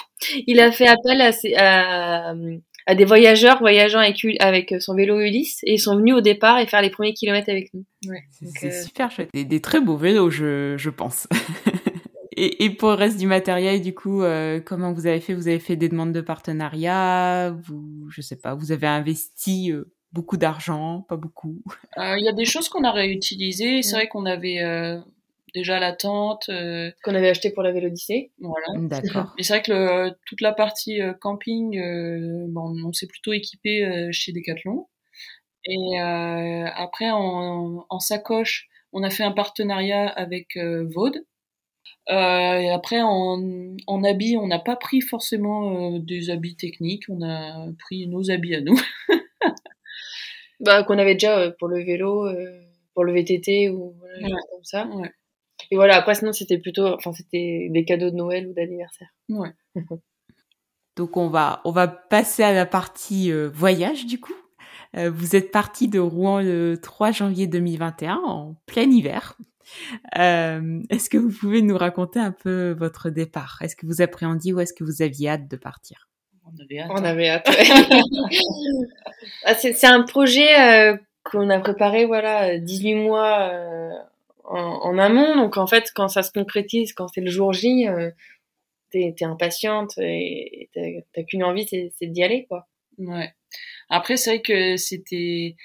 [0.48, 2.34] il a fait appel à, ses- à,
[2.88, 6.58] à des voyageurs voyageant avec, avec son vélo Ulysse et ils sont venus au départ
[6.58, 7.84] et faire les premiers kilomètres avec nous.
[8.40, 9.30] C'est euh, super chouette.
[9.34, 11.28] Des, des très beaux vélos, je, je pense.
[12.38, 15.34] et, et pour le reste du matériel, du coup, euh, comment vous avez fait?
[15.34, 17.52] Vous avez fait des demandes de partenariat?
[17.66, 21.62] Vous, je sais pas, vous avez investi euh, beaucoup d'argent, pas beaucoup
[21.98, 23.82] Euh, Il y a des choses qu'on a réutilisées.
[23.82, 24.98] C'est vrai qu'on avait euh,
[25.58, 26.50] déjà la tente.
[26.50, 28.32] euh, Qu'on avait acheté pour la Vélodyssée.
[28.40, 28.68] voilà.
[28.88, 29.34] D'accord.
[29.38, 33.34] Et c'est vrai que le, toute la partie euh, camping, euh, bon, on s'est plutôt
[33.34, 34.88] équipé euh, chez Decathlon.
[35.66, 41.12] Et euh, après, en, en sacoche, on a fait un partenariat avec euh, Vaud.
[42.10, 43.42] Euh, et après, en,
[43.88, 48.32] en habits, on n'a pas pris forcément euh, des habits techniques, on a pris nos
[48.32, 48.80] habits à nous.
[50.60, 52.60] Bah, qu'on avait déjà euh, pour le vélo, euh,
[52.94, 54.42] pour le VTT ou voilà, Ouais.
[54.52, 54.88] comme ça.
[54.88, 55.12] Ouais.
[55.72, 59.10] Et voilà, après, sinon, c'était plutôt, enfin, c'était des cadeaux de Noël ou d'anniversaire.
[59.30, 59.52] Ouais.
[60.98, 64.34] Donc on va on va passer à la partie euh, voyage du coup.
[64.96, 69.38] Euh, vous êtes parti de Rouen le 3 janvier 2021 en plein hiver.
[70.18, 73.60] Euh, est-ce que vous pouvez nous raconter un peu votre départ?
[73.62, 76.10] Est-ce que vous appréhendiez ou est-ce que vous aviez hâte de partir?
[76.46, 76.92] On avait hâte.
[76.92, 77.50] On avait hâte.
[79.46, 83.90] Ah, c'est c'est un projet euh, qu'on a préparé, voilà, 18 mois euh,
[84.48, 85.36] en, en amont.
[85.36, 88.12] Donc, en fait, quand ça se concrétise, quand c'est le jour J, euh,
[88.92, 90.70] t'es t'es impatiente et
[91.14, 92.68] t'as qu'une envie, c'est d'y aller, quoi.
[92.98, 93.32] Ouais.
[93.90, 95.56] Après, c'est vrai que c'était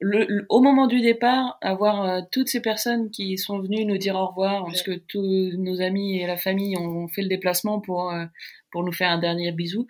[0.00, 3.98] le, le- au moment du départ, avoir euh, toutes ces personnes qui sont venues nous
[3.98, 7.80] dire au revoir, parce que tous nos amis et la famille ont fait le déplacement
[7.80, 8.24] pour euh,
[8.70, 9.86] pour nous faire un dernier bisou.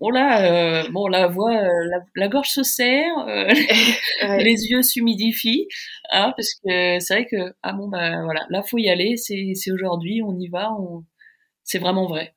[0.00, 3.48] Bon là, euh, bon la voix, euh, la, la gorge se serre, euh,
[4.22, 4.42] Ouais.
[4.44, 5.68] les yeux s'humidifient,
[6.10, 9.52] hein, parce que c'est vrai que ah bon bah voilà, là faut y aller, c'est
[9.54, 11.04] c'est aujourd'hui, on y va, on
[11.64, 12.34] c'est vraiment vrai.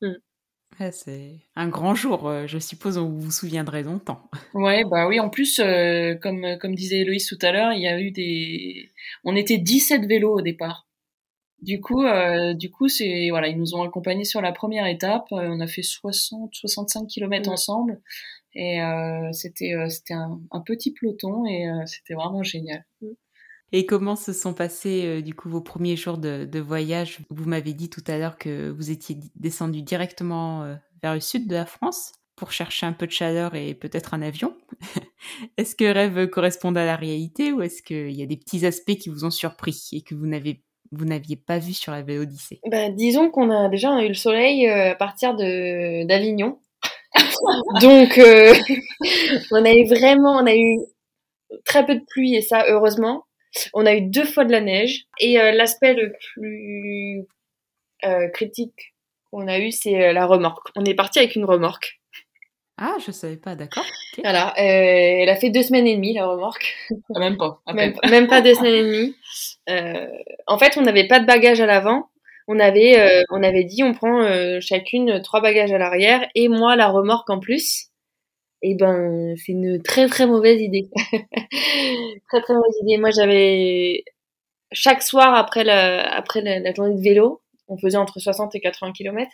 [0.80, 4.30] Ouais, C'est un grand jour, je suppose, on vous vous souviendrez longtemps.
[4.54, 7.88] Ouais, bah oui, en plus, euh, comme, comme disait Héloïse tout à l'heure, il y
[7.88, 8.89] a eu des...
[9.24, 10.88] On était 17 vélos au départ.
[11.62, 15.28] Du coup, euh, du coup, c'est voilà, ils nous ont accompagnés sur la première étape.
[15.32, 17.54] Euh, on a fait 60, 65 kilomètres Ouais.
[17.54, 18.02] ensemble,
[18.56, 22.86] et euh, c'était euh, c'était un, un petit peloton et euh, c'était vraiment génial.
[23.74, 27.19] Et comment se sont passés euh, du coup vos premiers jours de, de voyage?
[27.30, 31.56] Vous m'avez dit tout à l'heure que vous étiez descendu directement vers le sud de
[31.56, 34.58] la France pour chercher un peu de chaleur et peut-être un avion.
[35.58, 38.95] est-ce que rêve correspond à la réalité ou est-ce qu'il y a des petits aspects
[38.97, 42.60] qui vous ont surpris et que vous n'avez vous n'aviez pas vu sur la Vélodyssée
[42.67, 46.60] bah, Disons qu'on a déjà on a eu le soleil à partir de d'Avignon.
[47.82, 48.54] Donc, euh,
[49.51, 50.80] on a eu vraiment, on a eu
[51.65, 53.25] très peu de pluie et ça, heureusement.
[53.73, 57.25] On a eu deux fois de la neige et euh, l'aspect le plus
[58.06, 58.95] euh, critique
[59.30, 60.69] qu'on a eu, c'est la remorque.
[60.75, 62.01] On est parti avec une remorque.
[62.84, 63.86] Ah, je savais pas, d'accord.
[64.24, 66.76] Voilà, elle a fait deux semaines et demie la remorque.
[67.15, 67.62] Ah, même pas.
[67.74, 69.15] Même, même, pas deux semaines et demie.
[70.48, 72.10] en fait, on n'avait pas de bagages à l'avant
[72.48, 76.50] on avait, euh, on avait dit on prend euh, chacune trois bagages à l'arrière et
[76.50, 77.88] moi la remorque en plus.
[78.63, 80.89] Et eh ben, c'est une très très mauvaise idée.
[82.30, 82.98] très très mauvaise idée.
[82.98, 84.04] Moi, j'avais
[84.72, 88.91] chaque soir après la après la, journée de vélo, on faisait entre 60 et 80
[88.91, 89.32] km.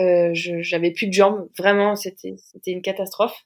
[0.00, 2.36] Euh, j'avais plus de jambes, vraiment, c'était
[2.66, 3.44] une catastrophe.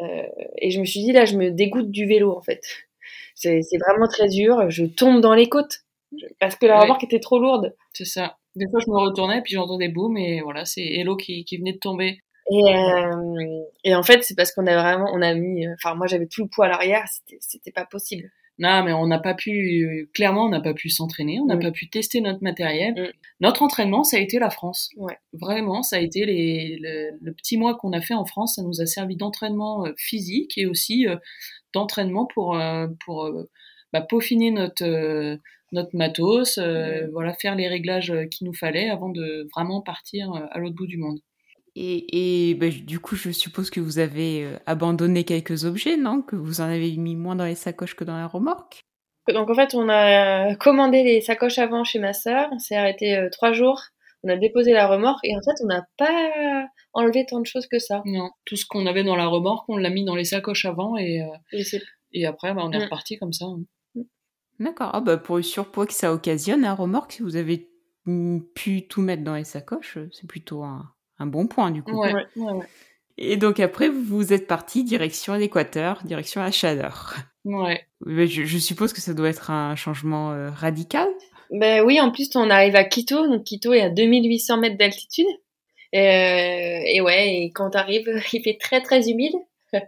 [0.00, 0.26] Euh,
[0.58, 2.62] et je me suis dit là, je me dégoûte du vélo en fait.
[3.36, 4.70] C'est vraiment très dur.
[4.70, 5.84] Je tombe dans les côtes
[6.40, 7.74] parce que la remorque était trop lourde.
[7.92, 8.38] C'est ça.
[8.56, 11.72] Des fois, je me retournais, puis j'entendais boum, et voilà, c'est Hello qui, qui venait
[11.72, 12.20] de tomber.
[12.50, 16.06] Et, euh, et en fait, c'est parce qu'on a vraiment, on a mis, enfin, moi
[16.06, 17.04] j'avais tout le poids à l'arrière,
[17.40, 18.30] c'était pas possible.
[18.58, 21.72] Non, mais on n'a pas pu, clairement, on n'a pas pu s'entraîner, on n'a pas
[21.72, 22.94] pu tester notre matériel.
[22.94, 23.12] Mm.
[23.40, 24.90] Notre entraînement, ça a été la France.
[24.96, 25.18] Ouais.
[25.32, 28.80] Vraiment, ça a été les, le, petit mois qu'on a fait en France, ça nous
[28.80, 31.16] a servi d'entraînement euh, physique et aussi euh,
[31.72, 33.28] d'entraînement pour, euh, pour
[33.92, 35.38] bah, peaufiner notre
[35.74, 40.58] notre matos, euh, voilà, faire les réglages qu'il nous fallait avant de vraiment partir à
[40.58, 41.18] l'autre bout du monde.
[41.76, 46.22] Et, bah, du coup, je suppose que vous avez abandonné quelques objets, non?
[46.22, 48.80] Que vous en avez mis moins dans les sacoches que dans la remorque?
[49.32, 53.26] Donc en fait, on a commandé les sacoches avant chez ma sœur, on s'est arrêté
[53.32, 53.80] trois jours,
[54.22, 57.66] on a déposé la remorque et en fait, on n'a pas enlevé tant de choses
[57.66, 58.02] que ça.
[58.04, 60.98] Non, tout ce qu'on avait dans la remorque, on l'a mis dans les sacoches avant
[60.98, 61.22] et,
[62.12, 62.82] et, après, bah, on est mm.
[62.82, 63.46] reparti comme ça.
[63.46, 63.62] Hein.
[64.60, 64.90] D'accord.
[64.92, 67.70] Ah bah pour le surpoids que ça occasionne, un remorque, si vous avez
[68.54, 70.92] pu tout mettre dans les sacoches, c'est plutôt un,
[71.26, 72.00] bon point du coup.
[72.00, 72.66] Ouais, ouais, ouais.
[73.16, 77.14] Et donc après, vous êtes parti direction l'équateur, direction la chaleur.
[77.44, 77.86] Ouais.
[78.06, 81.08] Je, suppose que ça doit être un changement euh, radical.
[81.50, 85.26] Ben oui, en plus on arrive à Quito, donc Quito est à 2800 mètres d'altitude.
[85.94, 85.98] Euh,
[86.86, 89.34] et ouais, et quand arrive, il fait très très humide.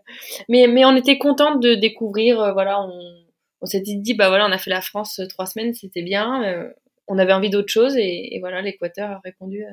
[0.49, 3.27] mais mais on était contente de découvrir, euh, voilà, on
[3.61, 6.69] on s'était dit bah voilà on a fait la France trois semaines c'était bien euh,
[7.09, 9.65] on avait envie d'autre chose et, voilà l'Équateur a répondu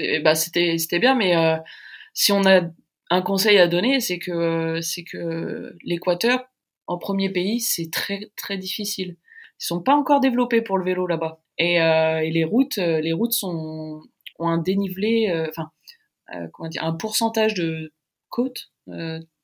[0.00, 0.20] euh.
[0.20, 1.34] bah c'était c'était bien mais
[2.14, 2.62] si on a
[3.10, 6.44] un conseil à donner c'est que l'Équateur
[6.86, 9.16] en premier pays c'est très difficile
[9.60, 13.32] ils sont pas encore développés pour le vélo là-bas et, et, les routes les routes
[13.32, 14.02] sont
[14.38, 15.70] ont un dénivelé enfin
[16.52, 17.92] comment dire un pourcentage de
[18.28, 18.72] côte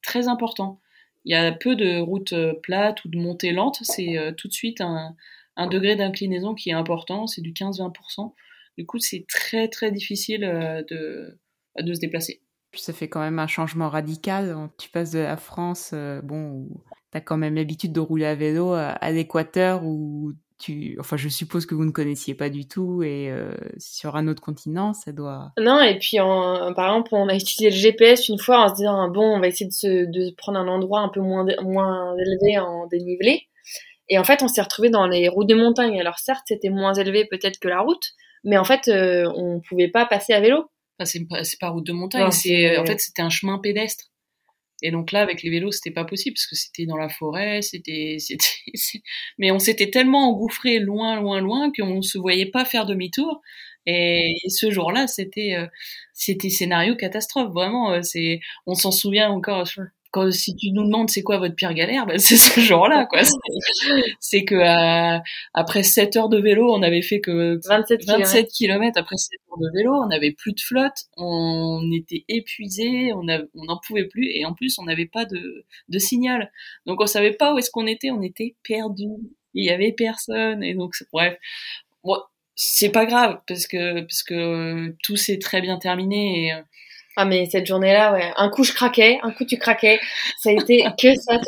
[0.02, 0.80] très important
[1.28, 4.48] il y a peu de routes euh, plates ou de montées lentes, c'est euh, tout
[4.48, 5.14] de suite un,
[5.70, 8.32] degré d'inclinaison qui est important, c'est du 15-20%.
[8.78, 11.38] Du coup, c'est très très difficile euh, de,
[11.78, 12.40] de se déplacer.
[12.70, 14.70] Puis ça fait quand même un changement radical.
[14.78, 18.34] Tu passes de la France, bon, où tu as quand même l'habitude de rouler à
[18.34, 20.32] vélo, à l'Équateur, où
[20.98, 24.42] enfin, je suppose que vous ne connaissiez pas du tout et euh, sur un autre
[24.42, 25.52] continent, ça doit.
[25.58, 28.74] Non, et puis en, par exemple, on a utilisé le GPS une fois en se
[28.74, 32.14] disant bon, on va essayer de, se, de prendre un endroit un peu moins moins
[32.16, 33.48] élevé en dénivelé.
[34.08, 36.00] Et en fait, on s'est retrouvé dans les routes de montagne.
[36.00, 39.88] Alors certes, c'était moins élevé peut-être que la route, mais en fait, euh, on pouvait
[39.88, 40.70] pas passer à vélo.
[40.98, 44.10] Enfin, c'est pas, pas route de montagne, c'est en fait c'était un chemin pédestre.
[44.82, 47.62] Et donc là, avec les vélos, c'était pas possible parce que c'était dans la forêt,
[47.62, 49.02] c'était, c'était,
[49.38, 53.40] mais on s'était tellement engouffré loin, loin, loin qu'on se voyait pas faire demi-tour.
[53.86, 55.66] Et, ce jour-là, c'était, euh,
[56.12, 57.52] c'était scénario catastrophe.
[57.52, 59.66] Vraiment, euh, c'est, on s'en souvient encore
[60.10, 63.20] quand si tu nous demandes c'est quoi votre pire galère, ben c'est ce jour-là quoi.
[64.20, 65.18] C'est que euh,
[65.54, 69.58] après 7 heures de vélo, on avait fait que 27, 27 km après 7 heures
[69.58, 74.30] de vélo, on n'avait plus de flotte, on était épuisé, on on n'en pouvait plus
[74.34, 76.50] et en plus on n'avait pas de de signal.
[76.86, 79.08] Donc on savait pas où est-ce qu'on était, on était perdu.
[79.54, 81.36] Il y avait personne et donc bref.
[82.04, 82.16] Bon,
[82.54, 86.52] c'est pas grave parce que parce que tout s'est très bien terminé et
[87.20, 89.98] ah mais cette journée-là, ouais, un coup je craquais, un coup tu craquais.
[90.38, 91.40] Ça a été que ça.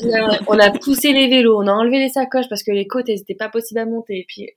[0.49, 3.21] On a poussé les vélos, on a enlevé les sacoches parce que les côtes elles
[3.21, 4.19] étaient pas possibles à monter.
[4.19, 4.49] Et puis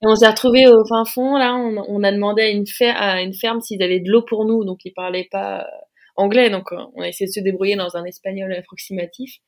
[0.00, 1.36] on s'est retrouvé au fin fond.
[1.36, 2.64] Là, on, a demandé à une,
[2.96, 5.64] à une ferme avaient de l'eau pour nous, donc ils parlaient pas euh,
[6.16, 9.40] anglais, donc euh, on a essayé de se débrouiller dans un espagnol approximatif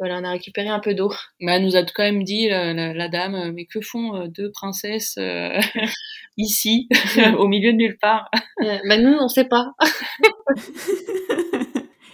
[0.00, 1.12] voilà, on a récupéré un peu d'eau.
[1.40, 4.50] Mais elle nous a quand même dit, la, dame, euh, mais que font euh, deux
[4.50, 5.60] princesses euh,
[6.38, 6.88] ici,
[7.38, 8.30] au milieu de nulle part?
[8.84, 9.74] Mais nous, on ne sait pas.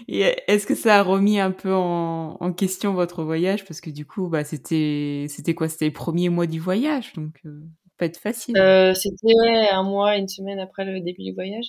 [0.09, 3.65] Et est-ce que ça a remis un peu en, question votre voyage?
[3.65, 5.69] Parce que du coup, bah, c'était, c'était quoi?
[5.69, 7.41] C'était les premiers mois du voyage, donc.
[7.43, 8.57] peut être facile.
[8.57, 11.67] Euh, c'était ouais, un mois, une semaine après le début du voyage.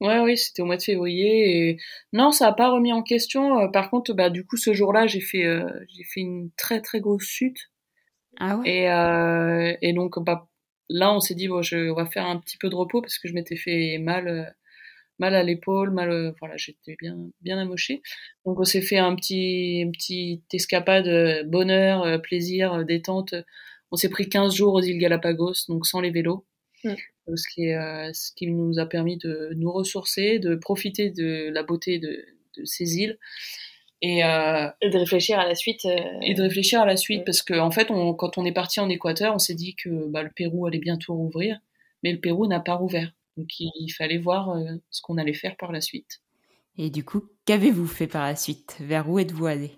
[0.00, 1.70] Ouais, oui, c'était au mois de février.
[1.70, 1.78] Et...
[2.12, 3.60] Non, ça a pas remis en question.
[3.60, 6.80] Euh, par contre, bah, du coup, ce jour-là, j'ai fait, euh, j'ai fait une très
[6.80, 7.70] très grosse chute.
[8.38, 8.68] Ah ouais.
[8.68, 10.48] Et, euh, et donc, bah,
[10.88, 13.18] là, on s'est dit, bon, je, on va faire un petit peu de repos parce
[13.18, 14.44] que je m'étais fait mal, euh,
[15.18, 18.02] mal à l'épaule, mal, euh, voilà, j'étais bien, bien amochée.
[18.44, 23.34] Donc, on s'est fait un petit, une petite escapade, euh, bonheur, euh, plaisir, euh, détente.
[23.90, 26.46] On s'est pris 15 jours aux îles Galapagos, donc sans les vélos.
[26.84, 26.94] Mm.
[27.28, 31.10] Euh, Ce qui, est, euh, ce qui nous a permis de nous ressourcer, de profiter
[31.10, 32.24] de la beauté de,
[32.56, 33.18] de ces îles
[34.00, 35.84] et, euh, Et de réfléchir à la suite.
[35.84, 38.52] euh, et de réfléchir à la suite parce que en fait on, quand on est
[38.52, 41.58] parti en Équateur on s'est dit que bah, le Pérou allait bientôt rouvrir
[42.04, 45.34] mais le Pérou n'a pas rouvert donc il, il fallait voir euh, ce qu'on allait
[45.34, 46.20] faire par la suite
[46.76, 48.76] Et du coup, qu'avez-vous fait par la suite?
[48.80, 49.72] Vers où êtes-vous allé?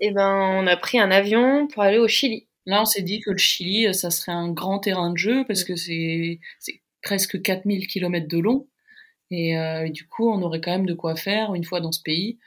[0.00, 0.30] Et ben,
[0.62, 2.46] on a pris un avion pour aller au Chili.
[2.66, 5.62] là on s'est dit que le Chili ça serait un grand terrain de jeu parce
[5.62, 5.66] Mm.
[5.66, 6.38] que c'est
[7.06, 8.66] presque 4000 km de long
[9.30, 11.92] et, euh, et du coup on aurait quand même de quoi faire une fois dans
[11.92, 12.38] ce pays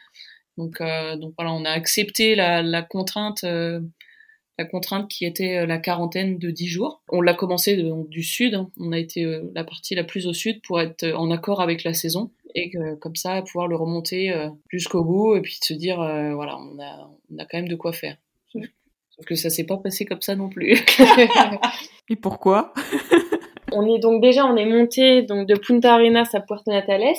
[0.58, 3.80] donc euh, donc voilà on a accepté la, la contrainte euh,
[4.58, 7.02] la contrainte qui était la quarantaine de 10 jours.
[7.08, 8.69] On l'a commencé de- donc, du sud, hein.
[8.78, 9.24] on a été
[9.56, 13.15] la partie la plus au sud pour être en accord avec la saison et comme
[13.15, 14.34] ça pouvoir le remonter
[14.67, 16.00] jusqu'au bout et puis de se dire
[16.36, 18.17] voilà on a on a quand même de quoi faire.
[18.52, 18.63] Sauf,
[19.12, 20.78] sauf que ça s'est pas passé comme ça non plus.
[22.10, 22.74] Et pourquoi?
[23.71, 27.15] On est donc déjà, on est monté donc de Punta Arenas à Puerto Natales.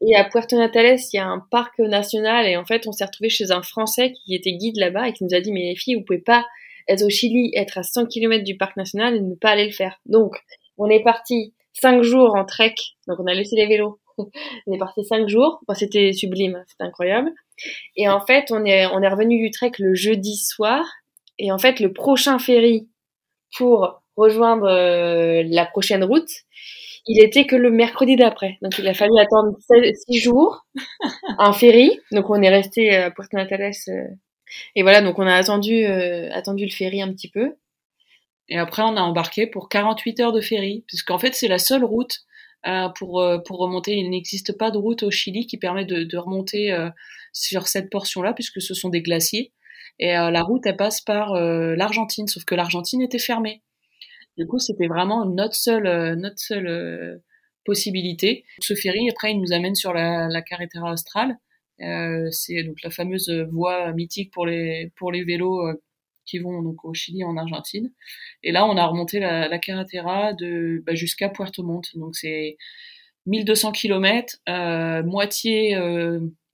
[0.00, 3.04] Et à Puerto Natales, il y a un parc national et en fait, on s'est
[3.04, 5.76] retrouvé chez un Français qui était guide là-bas et qui nous a dit mais les
[5.76, 6.46] filles, vous pouvez pas
[6.88, 9.72] être au Chili, être à 100 km du parc national et ne pas aller le
[9.72, 10.00] faire.
[10.06, 10.36] Donc,
[10.78, 12.74] on est parti cinq jours en trek.
[13.06, 14.00] Donc, on a laissé les vélos.
[14.18, 15.60] on est parti cinq jours.
[15.68, 17.30] Bon, c'était sublime, c'était incroyable.
[17.96, 20.84] Et en fait, on est on est revenu du trek le jeudi soir.
[21.38, 22.88] Et en fait, le prochain ferry
[23.56, 26.28] pour rejoindre euh, la prochaine route,
[27.06, 28.58] il était que le mercredi d'après.
[28.62, 29.56] Donc il a fallu attendre
[29.94, 30.66] six- jours,
[31.38, 31.98] un ferry.
[32.12, 33.72] Donc on est resté à Puerto Natales.
[33.88, 34.04] euh,
[34.76, 37.54] et voilà, donc on a attendu, euh, attendu le ferry un petit peu.
[38.48, 41.84] Et après, on a embarqué pour 48 heures de ferry, puisqu'en fait, c'est la seule
[41.84, 42.18] route
[42.66, 43.94] euh, pour, euh, pour remonter.
[43.96, 46.90] Il n'existe pas de route au Chili qui permet de, de remonter euh,
[47.32, 49.52] sur cette portion-là, puisque ce sont des glaciers.
[50.00, 53.62] Et euh, la route, elle passe par euh, l'Argentine, sauf que l'Argentine était fermée.
[54.36, 57.18] Du coup, c'était vraiment notre seule, euh, notre seule euh,
[57.64, 58.44] possibilité.
[58.60, 61.36] Ce ferry, après, il nous amène sur la, carretera austral.
[61.80, 65.82] Euh, c'est donc la fameuse voie mythique pour les, pour les vélos euh,
[66.26, 67.92] qui vont donc au Chili en Argentine.
[68.42, 71.96] Et là, on a remonté la, carretera bah, jusqu'à Puerto Montt.
[71.96, 72.56] Donc c'est
[73.26, 74.36] 1200 km,
[75.04, 75.76] moitié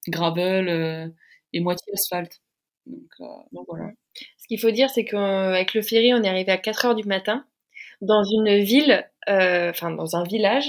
[0.08, 1.12] gravel
[1.52, 2.40] et moitié asphalte.
[2.86, 3.10] Donc,
[3.52, 3.90] donc voilà.
[4.38, 7.04] Ce qu'il faut dire, c'est qu'avec le ferry, on est arrivé à 4 heures du
[7.04, 7.44] matin
[8.00, 10.68] dans une ville, euh, enfin dans un village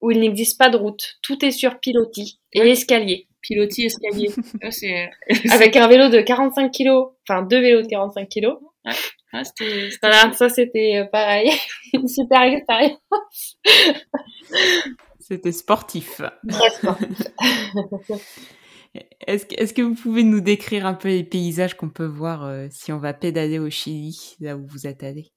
[0.00, 1.16] où il n'existe pas de route.
[1.22, 2.70] Tout est sur pilotis et Ouais.
[2.70, 3.28] escalier.
[3.42, 4.28] Pilotis escalier.
[4.70, 5.08] C'est
[5.50, 8.58] Avec un vélo de 45 kilos, enfin deux vélos de 45 kilos.
[8.84, 11.50] ah, c'était- c'était Voilà, ça c'était euh, pareil.
[11.94, 12.98] Une super expérience.
[15.20, 16.20] C'était sportif.
[16.48, 16.98] Très sport.
[19.26, 22.44] Est-ce que, est-ce que vous pouvez nous décrire un peu les paysages qu'on peut voir
[22.46, 25.32] euh, si on va pédaler au Chili, là où vous êtes allé?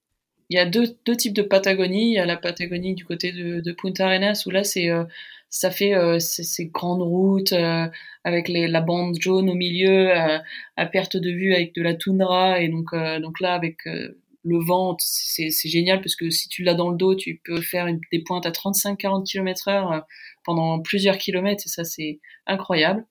[0.49, 2.12] Il y a deux, deux types de Patagonie.
[2.12, 5.03] Il y a la Patagonie du côté de, de Punta Arenas où là c'est euh,
[5.49, 7.88] ça fait euh, ces, ces grandes routes euh,
[8.23, 10.39] avec les, la bande jaune au milieu euh,
[10.75, 14.19] à perte de vue avec de la toundra et donc euh, donc là avec euh,
[14.43, 17.88] le vent c'est génial parce que si tu l'as dans le dos tu peux faire
[17.88, 20.05] une, des pointes à 35-40 km heure
[20.45, 23.05] pendant plusieurs kilomètres et ça c'est incroyable.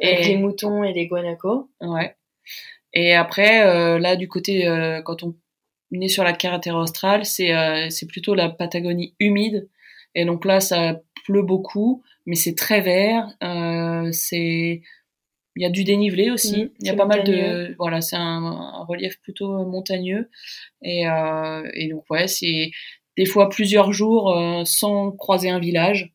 [0.00, 1.70] Avec les moutons et les guanacos.
[1.80, 2.14] Ouais.
[2.94, 5.34] Et après, euh, là, du côté, euh, quand on
[5.92, 9.68] est sur la carretera australe, c'est euh, c'est plutôt la Patagonie humide.
[10.14, 13.28] Et donc là, ça pleut beaucoup, mais c'est très vert.
[13.42, 14.82] Euh, c'est
[15.56, 16.64] il y a du dénivelé aussi.
[16.64, 20.30] Mmh, il y a pas mal de voilà, c'est un, un relief plutôt montagneux.
[20.82, 22.70] Et, euh, et donc ouais, c'est
[23.16, 26.14] des fois plusieurs jours euh, sans croiser un village.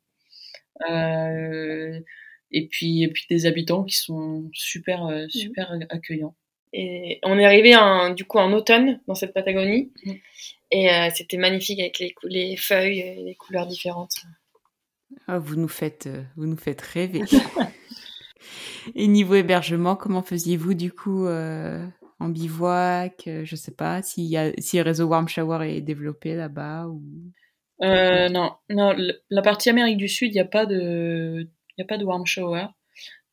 [0.89, 1.99] Euh,
[2.51, 6.35] et puis et puis des habitants qui sont super euh, super accueillants.
[6.73, 9.91] Et on est arrivé en, du coup en automne dans cette Patagonie.
[10.05, 10.11] Mm.
[10.71, 14.15] Et euh, c'était magnifique avec les, feuilles et les couleurs différentes.
[15.27, 17.21] Ah, vous nous faites, euh, vous nous faites rêver.
[18.95, 21.85] Et niveau hébergement, comment faisiez-vous du coup euh,
[22.19, 25.81] en bivouac euh, Je sais pas s'il y a, si le réseau Warm Shower est
[25.81, 27.01] développé là-bas ou?
[27.81, 28.95] Euh, non, non,
[29.29, 32.25] la partie Amérique du Sud, il n'y a pas de, y a pas de warm
[32.25, 32.67] shower.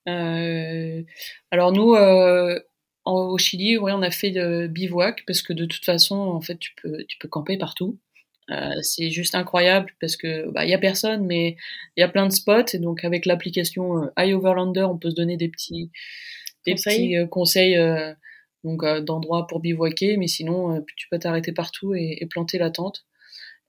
[0.09, 1.03] Euh,
[1.51, 2.59] alors nous, euh,
[3.05, 6.41] en- au Chili, ouais, on a fait de bivouac parce que de toute façon, en
[6.41, 7.99] fait, tu peux, tu peux camper partout.
[8.83, 11.57] c'est juste incroyable parce que bah il y a personne mais
[11.97, 15.37] il y a plein de spots et donc avec l'application iOverlander on peut se donner
[15.37, 15.91] des petits
[16.67, 17.79] des petits conseils
[18.65, 23.05] donc d'endroits pour bivouaquer mais sinon tu peux t'arrêter partout et, et, planter la tente.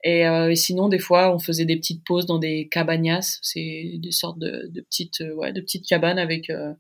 [0.04, 3.40] Et, et, sinon des fois on faisait des petites pauses dans des cabanas.
[3.42, 6.74] C'est des sortes de, de petites ouais de petites cabanes avec euh,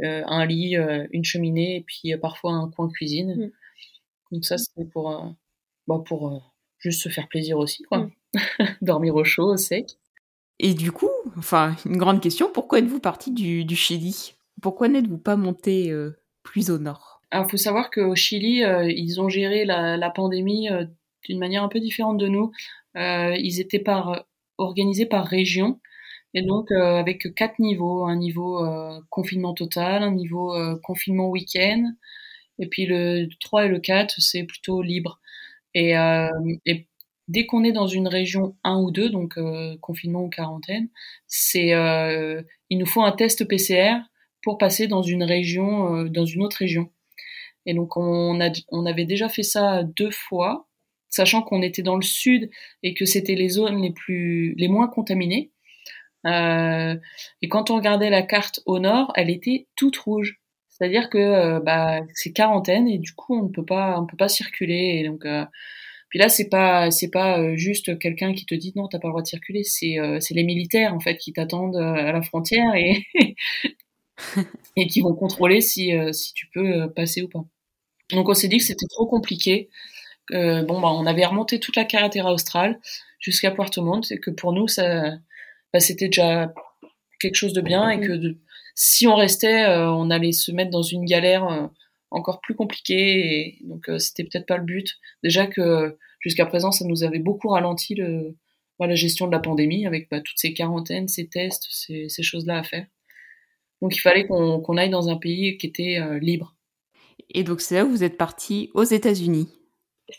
[0.00, 3.34] un lit, euh, une cheminée et puis euh, parfois un coin cuisine.
[3.34, 3.50] Mm.
[4.32, 5.34] Donc ça, c'est pour,
[5.86, 7.98] bah, pour juste se faire plaisir aussi, quoi.
[7.98, 8.10] Mm.
[8.82, 9.98] Dormir au chaud, au sec.
[10.58, 14.34] Et du coup, enfin, une grande question, pourquoi êtes-vous parti du, du Chili?
[14.60, 15.92] Pourquoi n'êtes-vous pas monté
[16.44, 17.20] plus au nord?
[17.30, 18.62] Alors, il faut savoir qu'au Chili,
[18.94, 20.68] ils ont géré la, la pandémie
[21.24, 22.52] d'une manière un peu différente de nous.
[22.94, 24.24] ils étaient par,
[24.56, 25.80] organisés par région.
[26.34, 31.28] Et donc euh, avec quatre niveaux, un niveau euh, confinement total, un niveau euh, confinement
[31.28, 31.92] week-end,
[32.58, 35.20] et puis le 3 et le 4, c'est plutôt libre.
[35.74, 35.94] Et,
[36.66, 36.86] et
[37.28, 39.38] dès qu'on est dans une région 1 ou 2, donc
[39.80, 40.88] confinement ou quarantaine,
[41.26, 41.70] c'est
[42.70, 43.96] il nous faut un test PCR
[44.42, 46.90] pour passer dans une région, dans une autre région.
[47.66, 50.68] Et donc on, a, on avait déjà fait ça deux fois,
[51.08, 52.50] sachant qu'on était dans le sud
[52.82, 55.51] et que c'était les zones les plus, les moins contaminées.
[56.26, 56.96] Euh,
[57.42, 60.40] et quand on regardait la carte au nord, elle était toute rouge.
[60.68, 64.16] C'est-à-dire que euh, bah, c'est quarantaine et du coup on ne peut pas on peut
[64.16, 65.00] pas circuler.
[65.00, 65.44] Et donc euh,
[66.08, 69.12] puis là c'est pas c'est pas juste quelqu'un qui te dit non t'as pas le
[69.12, 69.64] droit de circuler.
[69.64, 73.04] C'est c'est les militaires en fait qui t'attendent à la frontière et
[74.76, 77.44] et qui vont contrôler si si tu peux passer ou pas.
[78.12, 79.70] Donc on s'est dit que c'était trop compliqué.
[80.30, 82.80] bon bah on avait remonté toute la carretera australe
[83.20, 85.12] jusqu'à Puerto Montt et que pour nous ça
[85.72, 86.52] bah, c'était déjà
[87.20, 88.36] quelque chose de bien et que
[88.74, 91.66] si on restait, euh, on allait se mettre dans une galère euh,
[92.10, 93.18] encore plus compliquée.
[93.18, 94.98] Et donc euh, c'était peut-être pas le but.
[95.22, 98.36] Déjà que jusqu'à présent, ça nous avait beaucoup ralenti le,
[98.78, 102.58] la gestion de la pandémie avec bah, toutes ces quarantaines, ces tests, ces, ces choses-là
[102.58, 102.86] à faire.
[103.80, 106.54] Donc il fallait qu'on aille dans un pays qui était libre.
[107.30, 109.48] Et donc c'est là où vous êtes parti aux États-Unis.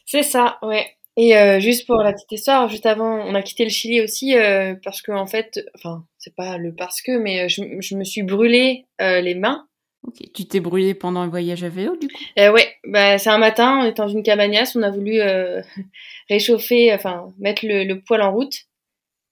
[0.05, 0.85] C'est ça, ouais.
[1.15, 4.35] Et euh, juste pour la petite histoire, juste avant, on a quitté le Chili aussi
[4.35, 7.95] euh, parce que en fait, enfin, c'est pas le parce que, mais euh, je, je
[7.95, 9.67] me suis brûlé euh, les mains.
[10.07, 12.23] Ok, tu t'es brûlé pendant un voyage à vélo du coup?
[12.39, 15.19] Euh, Ouais, bah c'est un matin, on est dans une cabanasse, on a voulu
[16.29, 18.53] réchauffer, enfin mettre le, le, poêle en route,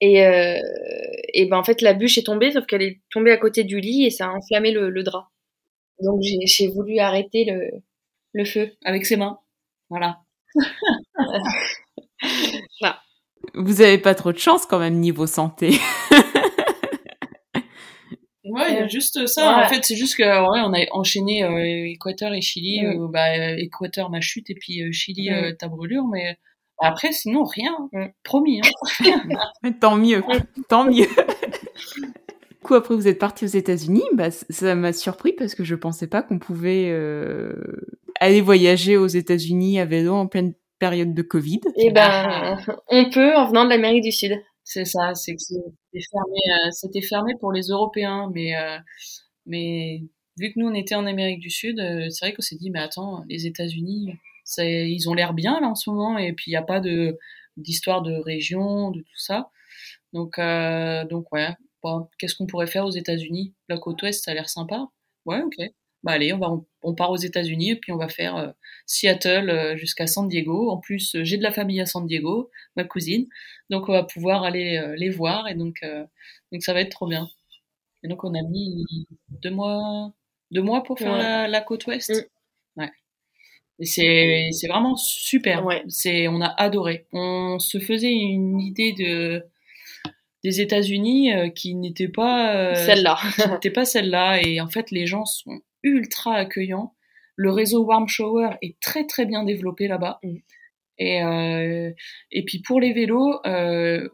[0.00, 0.22] et
[1.34, 3.80] et ben en fait la bûche est tombée, sauf qu'elle est tombée à côté du
[3.80, 5.28] lit et ça a enflammé le, le drap.
[6.00, 7.70] Donc j'ai voulu arrêter le
[8.32, 9.38] le feu avec ses mains,
[9.90, 10.20] voilà.
[13.54, 15.80] Vous avez pas trop de chance quand même niveau santé.
[18.44, 19.64] Ouais, il y a juste ça.
[19.64, 22.82] En fait, c'est juste que ouais, on a enchaîné euh, Équateur et Chili.
[22.82, 23.10] Mm.
[23.10, 25.34] bah, Équateur ma chute et puis euh, Chili mm.
[25.34, 26.36] euh, ta brûlure, mais
[26.78, 27.72] après sinon rien.
[27.92, 28.06] Mm.
[28.24, 28.60] Promis.
[28.60, 29.72] Hein.
[29.80, 30.22] tant mieux,
[30.68, 31.06] tant mieux.
[31.06, 35.76] du coup, après vous êtes parti aux États-Unis, bah, ça m'a surpris parce que je
[35.76, 37.54] pensais pas qu'on pouvait euh,
[38.20, 43.34] aller voyager aux États-Unis à vélo en pleine période de Covid Eh ben, on peut
[43.36, 44.32] en venant de l'Amérique du Sud.
[44.64, 48.78] C'est ça, c'est que c'était fermé, euh, c'était fermé pour les Européens, mais euh,
[49.46, 50.02] mais
[50.38, 52.70] vu que nous on était en Amérique du Sud, euh, c'est vrai qu'on s'est dit
[52.70, 54.14] mais attends, les États-Unis,
[54.58, 57.18] ils ont l'air bien là en ce moment, et puis il n'y a pas de
[57.56, 59.50] d'histoire de région, de tout ça.
[60.12, 60.38] Donc
[61.10, 61.50] donc ouais,
[61.82, 63.54] bon, qu'est-ce qu'on pourrait faire aux États-Unis?
[63.68, 64.86] La côte ouest, ça a l'air sympa.
[65.26, 65.56] Ouais, ok
[66.02, 66.50] bah allez, on va
[66.82, 68.48] on part aux États-Unis et puis on va faire euh,
[68.86, 70.70] Seattle euh, jusqu'à San Diego.
[70.70, 73.26] En plus, euh, j'ai de la famille à San Diego, ma cousine,
[73.70, 75.80] donc on va pouvoir aller les voir et donc
[76.50, 77.28] donc ça va être trop bien.
[78.02, 78.84] Et donc on a mis
[79.28, 80.12] deux mois
[80.50, 82.10] deux mois pour faire la, la, côte ouest.
[82.10, 82.80] Mm.
[82.80, 82.90] Ouais.
[83.78, 85.64] Et c'est c'est vraiment super.
[85.64, 85.84] Ouais.
[85.88, 87.06] C'est on a adoré.
[87.12, 89.44] On se faisait une idée de
[90.44, 93.16] des États-Unis qui n'était pas celle-là.
[93.52, 96.94] n'était pas celle-là et en fait les gens sont ultra accueillant.
[97.36, 100.20] Le réseau Warm Shower est très très bien développé là-bas.
[100.22, 100.36] Mm.
[100.98, 101.90] Et, euh,
[102.30, 104.08] et puis pour les vélos, euh,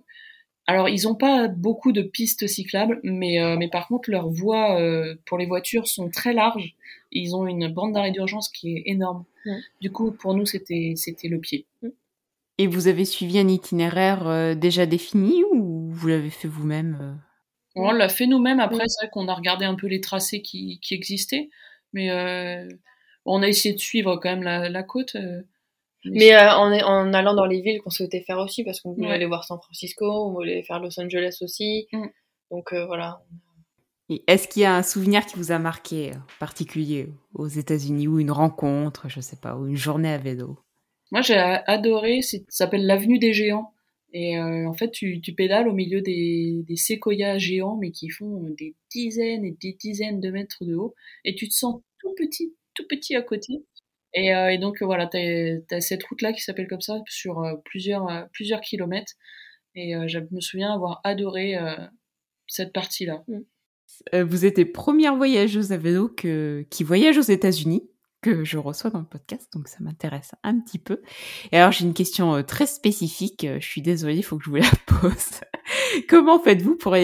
[0.67, 4.79] alors ils n'ont pas beaucoup de pistes cyclables, mais, euh, mais par contre leurs voies
[5.27, 6.75] pour les voitures sont très larges.
[7.11, 9.25] Ils ont une bande d'arrêt d'urgence qui est énorme.
[9.45, 9.57] Mm.
[9.81, 11.67] Du coup, pour nous, c'était le pied.
[11.83, 11.89] Mm.
[12.61, 17.21] Et vous avez suivi un itinéraire déjà défini ou vous l'avez fait vous-même
[17.79, 18.61] on l'a fait nous-mêmes.
[18.61, 21.49] Après, c'est vrai qu'on a regardé un peu les tracés qui, qui existaient,
[21.93, 22.69] mais euh,
[23.25, 25.15] on a essayé de suivre quand même la, la côte.
[25.15, 25.43] Euh,
[26.05, 29.11] mais euh, en, en, allant dans les villes qu'on souhaitait faire aussi, parce qu'on voulait
[29.11, 31.89] aller voir San Francisco, on voulait faire Los Angeles aussi.
[31.93, 32.07] Mm.
[32.51, 33.21] Donc voilà.
[34.27, 38.31] est-ce qu'il y a un souvenir qui vous a marqué particulier aux États-Unis ou une
[38.31, 40.59] rencontre, je sais pas, ou une journée à vélo?
[41.11, 43.73] Moi, j'ai adoré, ça s'appelle l'avenue des géants.
[44.13, 48.09] Et euh, en fait, tu, tu, pédales au milieu des, des séquoias géants, mais qui
[48.09, 50.95] font des dizaines et des dizaines de mètres de haut.
[51.25, 53.65] Et tu te sens tout petit, tout petit à côté.
[54.15, 57.57] Et, euh, et donc, voilà, tu as, cette route-là qui s'appelle comme ça sur euh,
[57.65, 59.13] plusieurs, euh, plusieurs kilomètres.
[59.75, 61.57] Et euh, je me souviens avoir adoré
[62.47, 63.25] cette partie-là.
[63.29, 64.23] Mm.
[64.23, 67.89] Vous êtes les premières voyageuses à vélo qui voyagent aux États-Unis
[68.21, 71.03] que je reçois dans le podcast, donc ça m'intéresse un petit peu.
[71.53, 74.45] Et alors j'ai une question euh, très spécifique, euh, je suis désolée, il faut que
[74.45, 75.41] je vous la pose.
[76.09, 76.97] Comment faites-vous pour,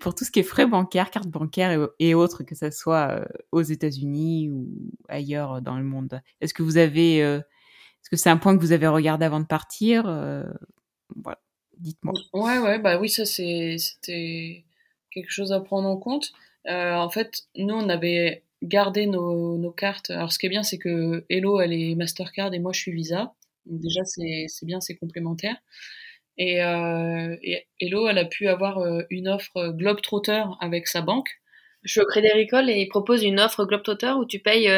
[0.00, 3.24] pour tout ce qui est frais bancaires, cartes bancaires et, autres, que ce soit euh,
[3.52, 4.68] aux États-Unis ou
[5.08, 6.20] ailleurs dans le monde?
[6.40, 9.46] Est-ce que vous avez, est-ce que c'est un point que vous avez regardé avant de
[9.46, 11.38] partir Voilà,
[11.78, 12.14] dites-moi.
[12.32, 14.64] Ouais, ouais, bah oui, ça c'était
[15.10, 16.32] quelque chose à prendre en compte.
[16.68, 20.10] en fait, nous on avait garder nos, nos, cartes.
[20.10, 22.92] Alors, ce qui est bien, c'est que Hello, elle est Mastercard et moi, je suis
[22.92, 23.34] Visa.
[23.66, 25.56] Donc, déjà, c'est bien, c'est complémentaire.
[26.36, 31.28] Et, euh, et, Hello, elle a pu avoir euh, une offre Globetrotter avec sa banque.
[31.82, 34.68] Je suis au Crédit Agricole et ils proposent une offre Globetrotter où tu payes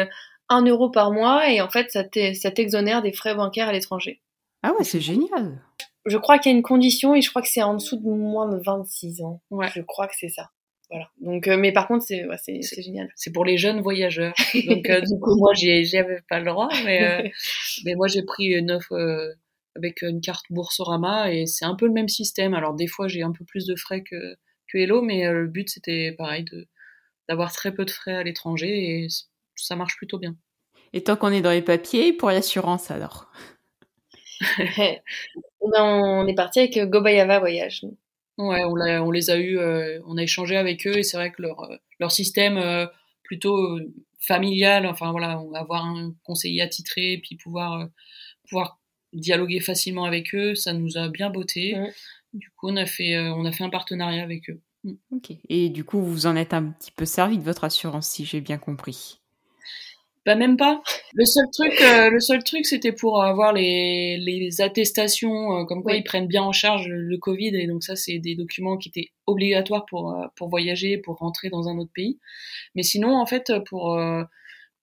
[0.49, 4.21] 1 euh, euro par mois et en fait, ça t'exonère des frais bancaires à l'étranger.
[4.61, 5.61] Ah ouais, c'est génial.
[6.05, 8.09] Je crois qu'il y a une condition et je crois que c'est en dessous de
[8.09, 9.41] moins de 26 ans.
[9.49, 9.69] Ouais.
[9.73, 10.49] Je crois que c'est ça.
[10.89, 11.09] Voilà.
[11.19, 13.11] Donc, euh, mais par contre, c'est ouais, c'est génial.
[13.15, 14.33] C'est pour les jeunes voyageurs.
[14.67, 17.29] Donc, euh, du coup, moi, j'y avais pas le droit, mais euh,
[17.85, 19.35] mais moi, j'ai pris une offre
[19.75, 22.53] avec une carte Boursorama et c'est un peu le même système.
[22.53, 24.35] Alors, des fois, j'ai un peu plus de frais que
[24.67, 26.45] que Hello, mais le but c'était pareil
[27.29, 29.07] d'avoir très peu de frais à l'étranger et
[29.55, 30.35] ça marche plutôt bien.
[30.93, 33.31] Et tant qu'on est dans les papiers, pour l'assurance alors?
[35.61, 37.85] On est parti avec Gobayava Voyage.
[38.37, 41.31] Ouais, on, on les a eu, euh, on a échangé avec eux et c'est vrai
[41.31, 42.85] que leur, euh, leur système euh,
[43.23, 43.79] plutôt
[44.19, 47.87] familial, enfin voilà, on va avoir un conseiller attitré puis pouvoir,
[48.47, 48.79] pouvoir
[49.13, 51.75] dialoguer facilement avec eux, ça nous a bien botté.
[52.33, 54.61] Du coup, on a fait, on a fait un partenariat avec eux.
[54.83, 54.93] Mm.
[55.11, 55.31] Ok.
[55.49, 58.41] Et du coup, vous en êtes un petit peu servi de votre assurance, si j'ai
[58.41, 59.19] bien compris.
[60.27, 60.81] Bah même pas.
[61.13, 65.81] Le seul truc, euh, le seul truc, c'était pour avoir les, les attestations, euh, comme
[65.81, 68.89] quoi ils prennent bien en charge le, Covid, et donc ça, c'est des documents qui
[68.89, 72.19] étaient obligatoires pour euh, pour voyager, pour rentrer dans un autre pays.
[72.75, 73.97] Mais sinon, en fait, pour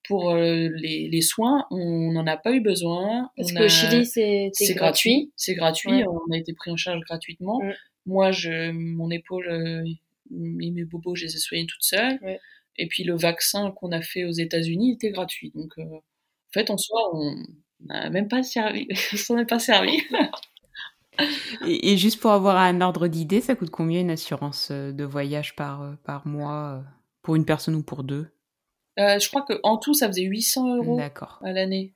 [0.09, 3.31] pour les, les soins, on n'en a pas eu besoin.
[3.37, 5.31] Parce que Chili, c'est gratuit.
[5.37, 6.05] C'est gratuit.
[6.07, 7.61] On a été pris en charge gratuitement.
[7.63, 7.73] Mm.
[8.07, 9.47] Moi, je, mon épaule
[10.31, 12.19] et mes bobos, je les ai soignés toute seule.
[12.77, 15.53] Et puis le vaccin qu'on a fait aux États-Unis était gratuit.
[15.55, 17.37] Donc euh, en fait, en soi, on
[17.87, 20.03] n'a même pas servi, s'en est pas servi.
[21.67, 25.55] et, juste pour avoir un ordre d'idée, ça coûte combien une assurance euh, de voyage
[25.55, 26.83] par, euh, par mois
[27.23, 28.29] pour une personne ou pour deux?
[28.97, 31.95] Je crois qu'en tout, ça faisait 800 euros à l'année.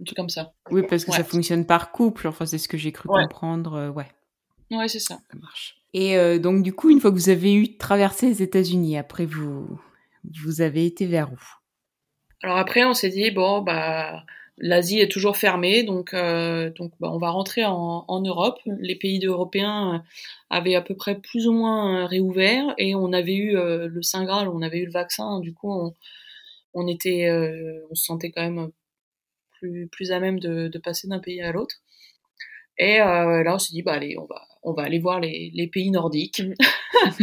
[0.00, 0.52] Un truc comme ça.
[0.70, 2.26] Oui, parce que ça fonctionne par couple.
[2.26, 3.92] Enfin, c'est ce que j'ai cru comprendre.
[3.94, 4.08] ouais.
[4.72, 5.20] Ouais, c'est ça.
[5.30, 5.76] Ça marche.
[5.92, 9.78] Et donc, du coup, une fois que vous avez eu traversé les États-Unis, après vous,
[10.42, 11.38] vous avez été vers où?
[12.42, 14.24] Alors après, on s'est dit bon bah
[14.58, 18.58] l'Asie est toujours fermée, donc euh, donc bah, on va rentrer en, Europe.
[18.66, 20.04] Les pays européens
[20.50, 24.24] avaient à peu près plus ou moins réouvert et on avait eu euh, le Saint
[24.24, 25.40] Graal, on avait eu le vaccin.
[25.40, 25.94] Du coup, on,
[26.74, 28.70] on était, euh, on se sentait quand même
[29.58, 31.76] plus plus à même de passer d'un pays à l'autre.
[32.78, 35.68] Et là, on s'est dit bah allez, on va on va aller voir les, les
[35.68, 36.42] pays nordiques.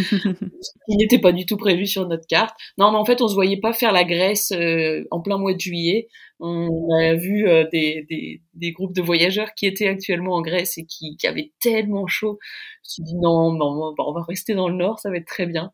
[0.90, 2.58] qui n'était pas du tout prévu sur notre carte.
[2.78, 5.54] Non, mais en fait, on se voyait pas faire la Grèce euh, en plein mois
[5.54, 6.08] de juillet.
[6.40, 10.78] On a vu euh, des, des, des, groupes de voyageurs qui étaient actuellement en Grèce
[10.78, 12.40] et qui, qui avaient tellement chaud.
[12.84, 15.28] Je me suis dit non, non, on va rester dans le nord, ça va être
[15.28, 15.72] très bien.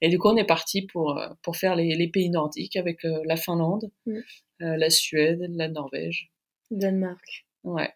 [0.00, 3.00] Et du coup, on est parti pour euh, pour faire les, les pays nordiques avec
[3.02, 4.20] la Finlande, mm.
[4.60, 6.30] la Suède, la Norvège,
[6.70, 7.46] Danemark.
[7.64, 7.90] Ouais.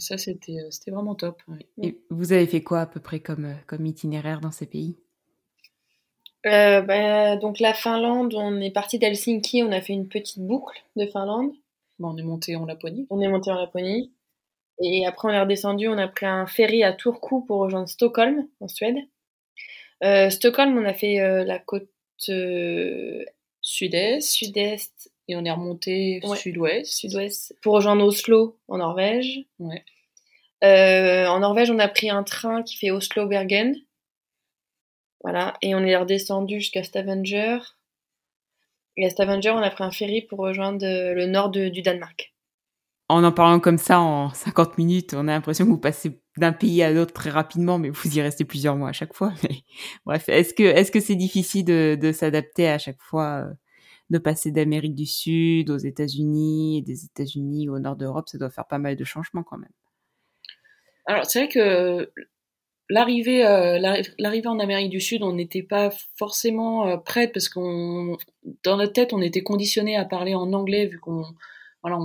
[0.00, 1.40] Ça, c'était c'était vraiment top.
[1.82, 4.96] Et vous avez fait quoi à peu près comme comme itinéraire dans ces pays?
[6.46, 10.80] Euh, bah, donc la Finlande, on est parti d'Helsinki, on a fait une petite boucle
[10.94, 11.52] de Finlande.
[11.98, 13.06] Bon, on est monté en Laponie.
[13.10, 14.12] On est monté en Laponie.
[14.80, 18.46] Et après on est redescendu, on a pris un ferry à Turku pour rejoindre Stockholm,
[18.60, 18.96] en Suède.
[20.04, 21.88] Euh, Stockholm, on a fait euh, la côte
[22.18, 24.20] sud-est.
[24.20, 25.10] Sud-est.
[25.28, 26.92] Et on est remonté sud-ouest.
[26.92, 27.56] Sud-ouest.
[27.62, 29.40] Pour rejoindre Oslo, en Norvège.
[29.58, 29.84] Ouais.
[30.62, 33.76] en Norvège, on a pris un train qui fait Oslo-Bergen.
[35.22, 37.58] Voilà, et on est redescendu jusqu'à Stavanger.
[38.96, 42.32] Et à Stavanger, on a pris un ferry pour rejoindre euh, le nord du Danemark.
[43.08, 46.52] En en parlant comme ça en 50 minutes, on a l'impression que vous passez d'un
[46.52, 49.32] pays à l'autre très rapidement, mais vous y restez plusieurs mois à chaque fois.
[49.42, 49.62] Mais
[50.04, 53.54] bref, est-ce que est-ce que c'est difficile de, de s'adapter à chaque fois euh,
[54.10, 58.50] de passer d'Amérique du Sud aux États-Unis et des États-Unis au nord d'Europe, ça doit
[58.50, 59.72] faire pas mal de changements quand même.
[61.06, 62.10] Alors c'est vrai que
[62.88, 63.78] l'arrivée euh,
[64.18, 68.16] l'arrivée en Amérique du Sud, on n'était pas forcément euh, prête parce qu'on
[68.62, 71.24] dans notre tête on était conditionné à parler en anglais vu qu'on
[71.82, 71.98] voilà,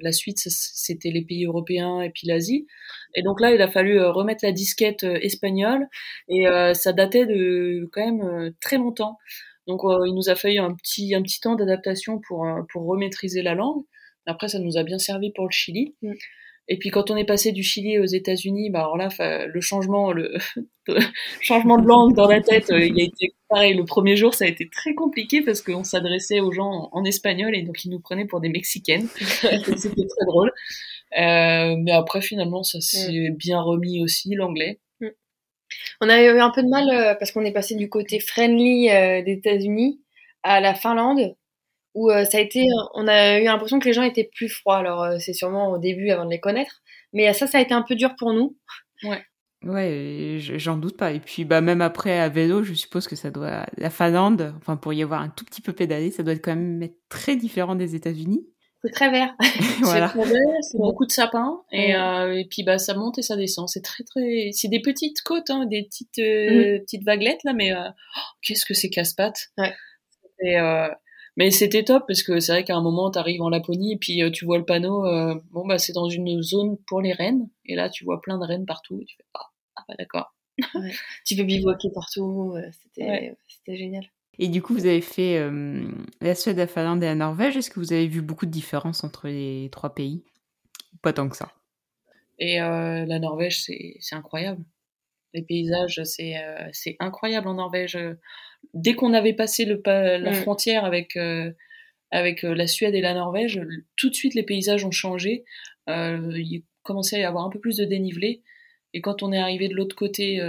[0.00, 2.66] la suite c'était les pays européens et puis l'Asie.
[3.14, 5.86] Et donc là, il a fallu euh, remettre la disquette espagnole
[6.28, 9.18] et ça datait de quand même très longtemps.
[9.70, 13.54] Donc il nous a fallu un petit un petit temps d'adaptation pour pour remaîtriser la
[13.54, 13.84] langue.
[14.26, 15.94] Après, ça nous a bien servi pour le Chili.
[16.02, 16.12] Mm.
[16.68, 19.08] Et puis quand on est passé du Chili aux États-Unis, bah alors là,
[19.46, 20.38] le changement, le
[21.40, 23.74] changement de langue dans la tête, euh, il a été pareil.
[23.74, 27.56] Le premier jour, ça a été très compliqué parce qu'on s'adressait aux gens en, espagnol
[27.56, 29.08] et donc ils nous prenaient pour des Mexicaines.
[29.16, 30.52] C'était très drôle.
[31.18, 33.34] Euh, mais après, finalement, ça s'est mm.
[33.34, 34.78] bien remis aussi l'anglais.
[36.00, 38.88] On a eu un peu de mal euh, parce qu'on est passé du côté friendly
[38.88, 40.00] des États-Unis
[40.42, 41.34] à la Finlande
[41.94, 44.78] où euh, ça a été, on a eu l'impression que les gens étaient plus froids.
[44.78, 47.74] Alors euh, c'est sûrement au début avant de les connaître, mais ça, ça a été
[47.74, 48.56] un peu dur pour nous.
[49.02, 49.22] Ouais.
[49.62, 51.12] Ouais, j'en doute pas.
[51.12, 54.76] Et puis, bah, même après, à vélo, je suppose que ça doit, la Finlande, enfin,
[54.76, 57.74] pour y avoir un tout petit peu pédalé, ça doit quand même être très différent
[57.74, 58.46] des États-Unis.
[58.82, 59.34] C'est très vert.
[59.82, 60.08] voilà.
[60.08, 63.22] C'est très vert, c'est beaucoup de sapins, et, euh, et puis, bah, ça monte et
[63.22, 63.68] ça descend.
[63.68, 66.80] C'est très, très, c'est des petites côtes, hein, des petites, euh, mm.
[66.80, 69.48] petites vaguelettes, là, mais, euh, oh, qu'est-ce que c'est casse-pattes.
[69.58, 69.74] Ouais.
[70.42, 70.88] Et, euh,
[71.36, 73.96] mais c'était top parce que c'est vrai qu'à un moment, tu arrives en Laponie et
[73.98, 77.12] puis euh, tu vois le panneau, euh, bon, bah, c'est dans une zone pour les
[77.12, 77.48] rennes.
[77.66, 79.00] Et là, tu vois plein de rennes partout.
[79.00, 80.34] Et tu fais, ah, ah bah d'accord.
[81.26, 82.56] Tu peux bivouaquer partout.
[82.92, 84.04] C'était génial.
[84.40, 85.38] Et du coup, vous avez fait
[86.20, 87.56] la Suède, la Finlande et la Norvège.
[87.56, 90.24] Est-ce que vous avez vu beaucoup de différences entre les trois pays?
[91.02, 91.52] Pas tant que ça.
[92.38, 94.64] Et euh, la Norvège, c'est incroyable.
[95.34, 97.98] Les paysages, c'est incroyable en Norvège
[98.74, 100.34] dès qu'on avait passé le, la mm.
[100.34, 101.52] frontière avec, euh,
[102.10, 103.60] avec euh, la Suède et la Norvège,
[103.96, 105.44] tout de suite les paysages ont changé.
[105.88, 108.42] Euh, il commençait à y avoir un peu plus de dénivelé.
[108.92, 110.40] Et quand on est arrivé de l'autre côté,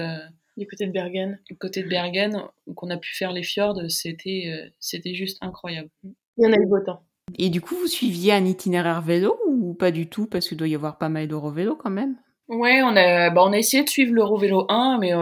[0.58, 2.43] du côté de Bergen, du côté de Bergen,
[2.76, 5.89] qu'on a pu faire les fjords, c'était c'était juste incroyable.
[6.38, 7.04] Il y en a eu beau temps.
[7.38, 10.28] Et du coup, vous suiviez un itinéraire vélo ou pas du tout?
[10.28, 12.16] Parce qu'il doit y avoir pas mal d'Eurovélo quand même.
[12.49, 15.14] Ouais, on a, bah, on a essayé de suivre l'Eurovélo 1, mais,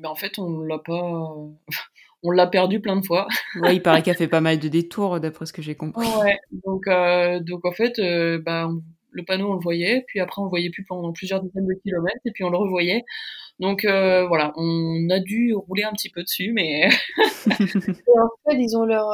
[0.00, 1.34] mais en fait, on l'a pas
[2.22, 3.26] on l'a perdu plein de fois.
[3.60, 6.06] ouais, il paraît qu'elle fait pas mal de détours, d'après ce que j'ai compris.
[6.22, 8.68] Ouais, donc, euh, donc en fait, euh, bah,
[9.10, 11.74] le panneau, on le voyait, puis après, on le voyait plus pendant plusieurs dizaines de
[11.82, 13.04] kilomètres, et puis on le revoyait.
[13.60, 16.88] Donc euh, voilà, on a dû rouler un petit peu dessus, mais...
[17.46, 19.08] en fait, ils ont leur,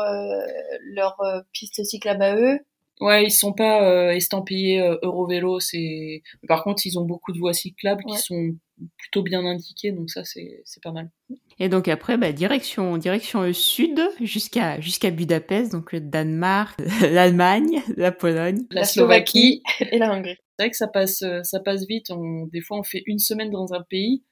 [0.95, 1.17] leur
[1.53, 2.59] piste cyclable à eux,
[3.01, 5.61] Ouais, ils sont pas euh, estampillés euh, Eurovélo.
[5.61, 8.57] C'est par contre, ils ont beaucoup de voies cyclables qui sont
[8.99, 11.11] plutôt bien indiquées, donc ça c'est c'est pas mal.
[11.59, 18.13] Et donc après, bah, direction direction sud jusqu'à jusqu'à Budapest, donc le Danemark, l'Allemagne, la
[18.13, 20.39] Pologne, la, Slovaquie, et la Hongrie.
[20.59, 22.11] C'est vrai que ça passe euh, ça passe vite.
[22.11, 24.25] On, des fois, on fait une semaine dans un pays.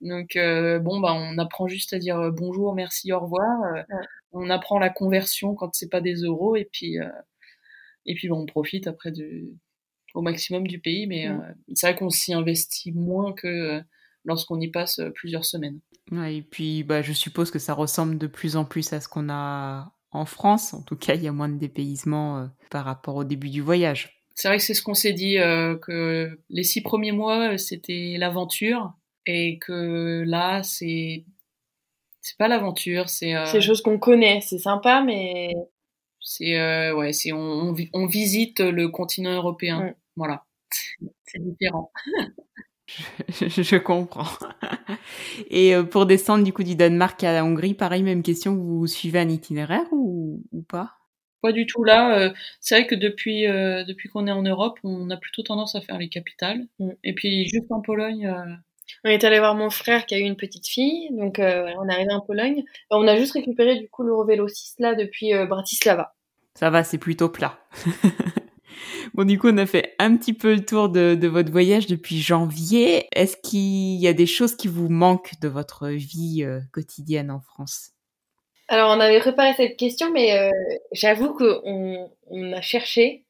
[0.00, 3.84] Donc euh, bon bah on apprend juste à dire euh, bonjour, merci, au revoir.
[4.32, 6.98] On apprend la conversion quand c'est pas des euros et puis
[8.06, 9.48] et puis, on profite après du,
[10.14, 11.06] au maximum du pays.
[11.06, 11.40] Mais mm.
[11.40, 13.80] euh, c'est vrai qu'on s'y investit moins que euh,
[14.24, 15.80] lorsqu'on y passe euh, plusieurs semaines.
[16.12, 19.28] et puis, bah, je suppose que ça ressemble de plus en plus à ce qu'on
[19.30, 20.74] a en France.
[20.74, 24.20] En tout cas, il y a moins de dépaysement par rapport au début du voyage.
[24.34, 28.92] C'est vrai que c'est ce qu'on s'est dit, que les six premiers mois, c'était l'aventure.
[29.30, 31.24] Et que là, c'est
[32.20, 33.34] c'est pas l'aventure, c'est.
[33.46, 35.54] C'est des choses qu'on connaît, c'est sympa, mais
[36.20, 39.94] c'est euh, ouais, c'est on, on, visite le continent européen.
[40.16, 40.44] Voilà,
[41.26, 41.92] c'est différent.
[43.28, 44.26] je, je, comprends.
[45.50, 48.86] Et euh, pour descendre du coup du Danemark à la Hongrie, pareil, même question, vous
[48.86, 50.96] suivez un itinéraire ou, ou pas?
[51.42, 51.84] Pas du tout.
[51.84, 55.42] Là, euh, c'est vrai que depuis euh, depuis qu'on est en Europe, on a plutôt
[55.42, 56.66] tendance à faire les capitales.
[56.78, 56.90] Mm.
[57.04, 58.30] Et puis juste en Pologne.
[59.04, 61.88] On est allé voir mon frère qui a eu une petite fille, donc euh, on
[61.88, 62.64] est arrivé en Pologne.
[62.90, 66.14] On a juste récupéré du coup l'Eurovélo 6 là depuis euh, Bratislava.
[66.54, 67.58] Ça va, c'est plutôt plat.
[69.14, 71.86] bon, du coup, on a fait un petit peu le tour de, de votre voyage
[71.86, 73.06] depuis janvier.
[73.12, 77.40] Est-ce qu'il y a des choses qui vous manquent de votre vie euh, quotidienne en
[77.40, 77.90] France?
[78.68, 80.48] Alors, on avait préparé cette question, mais
[80.92, 83.24] j'avoue qu'on on a cherché.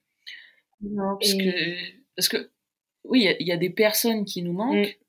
[0.83, 1.77] Non, parce que,
[2.15, 2.51] parce que
[3.05, 4.87] oui, il y, a des personnes qui nous manquent.
[4.87, 5.01] Mm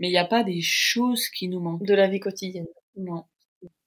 [0.00, 1.84] mais il n'y a pas des choses qui nous manquent.
[1.84, 2.66] De la vie quotidienne.
[2.96, 3.24] Non.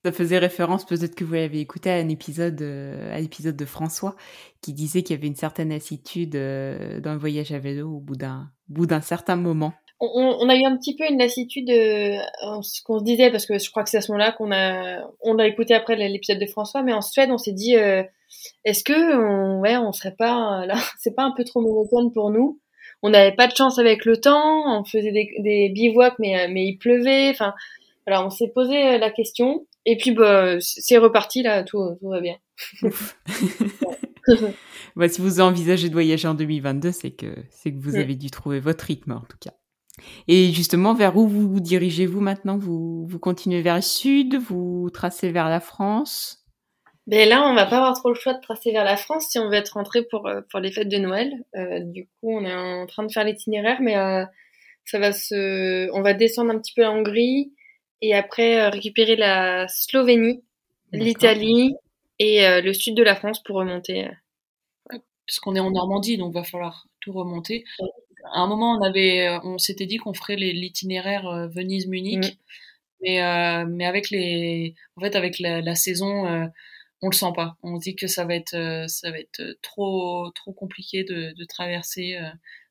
[0.05, 3.65] Ça faisait référence, peut-être que vous l'avez écouté à un épisode, euh, à l'épisode de
[3.65, 4.15] François,
[4.61, 8.15] qui disait qu'il y avait une certaine lassitude euh, d'un voyage à vélo au bout
[8.15, 9.73] d'un, bout d'un certain moment.
[9.99, 12.17] on, a eu un petit peu une lassitude de
[12.61, 14.99] ce qu'on se disait parce que je crois que c'est à ce moment-là qu'on a
[15.21, 17.75] on a écouté après l'épisode de François mais en Suède on s'est dit
[18.65, 22.31] est-ce que on, ouais on serait pas là c'est pas un peu trop monotone pour
[22.31, 22.59] nous?
[23.03, 26.65] On n'avait pas de chance avec le temps on faisait des, des bivouacs mais mais
[26.65, 27.53] il pleuvait enfin
[28.07, 29.67] voilà on s'est posé la question.
[29.85, 32.37] Et puis bah c'est reparti là tout tout va bien.
[34.95, 38.29] Bah, si vous envisagez de voyager en 2022, c'est que c'est que vous avez dû
[38.29, 39.53] trouver votre rythme en tout cas.
[40.27, 42.57] Et justement, vers où vous, vous dirigez-vous maintenant?
[42.57, 44.35] Vous, vous continuez vers le sud?
[44.35, 46.42] Vous tracez vers la France?
[47.07, 49.39] Ben là, on va pas avoir trop le choix de tracer vers la France si
[49.39, 51.33] on veut être rentré pour euh, pour les fêtes de Noël.
[51.55, 54.25] Euh, du coup, on est en train de faire l'itinéraire, mais euh,
[54.85, 57.53] ça va se, on va descendre un petit peu la Hongrie
[58.01, 60.43] et après euh, récupérer la Slovénie,
[60.91, 61.75] l'Italie
[62.19, 64.09] et euh, le sud de la France pour remonter.
[65.25, 67.63] Parce qu'on est en Normandie, donc va falloir tout remonter
[68.31, 72.37] à un moment, on avait, on s'était dit qu'on ferait l'itinéraire Venise-Munich, mm.
[73.01, 76.45] mais euh, mais avec les, en fait, avec la, la saison, euh,
[77.03, 77.57] on le sent pas.
[77.61, 81.45] On se dit que ça va être, ça va être trop trop compliqué de, de
[81.45, 82.17] traverser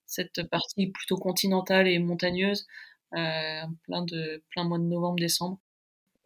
[0.07, 2.67] cette partie plutôt continentale et montagneuse,
[3.11, 5.59] plein de plein mois de novembre-décembre.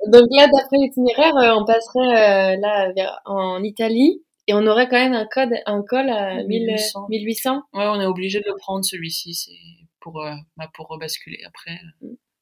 [0.06, 2.92] Donc là, d'après l'itinéraire, on passerait là
[3.26, 4.22] en Italie.
[4.48, 7.06] Et on aurait quand même un code, un col à 1800.
[7.08, 7.62] 1800.
[7.74, 9.58] Ouais, on est obligé de le prendre celui-ci, c'est
[9.98, 11.80] pour euh, bah, pour rebasculer après.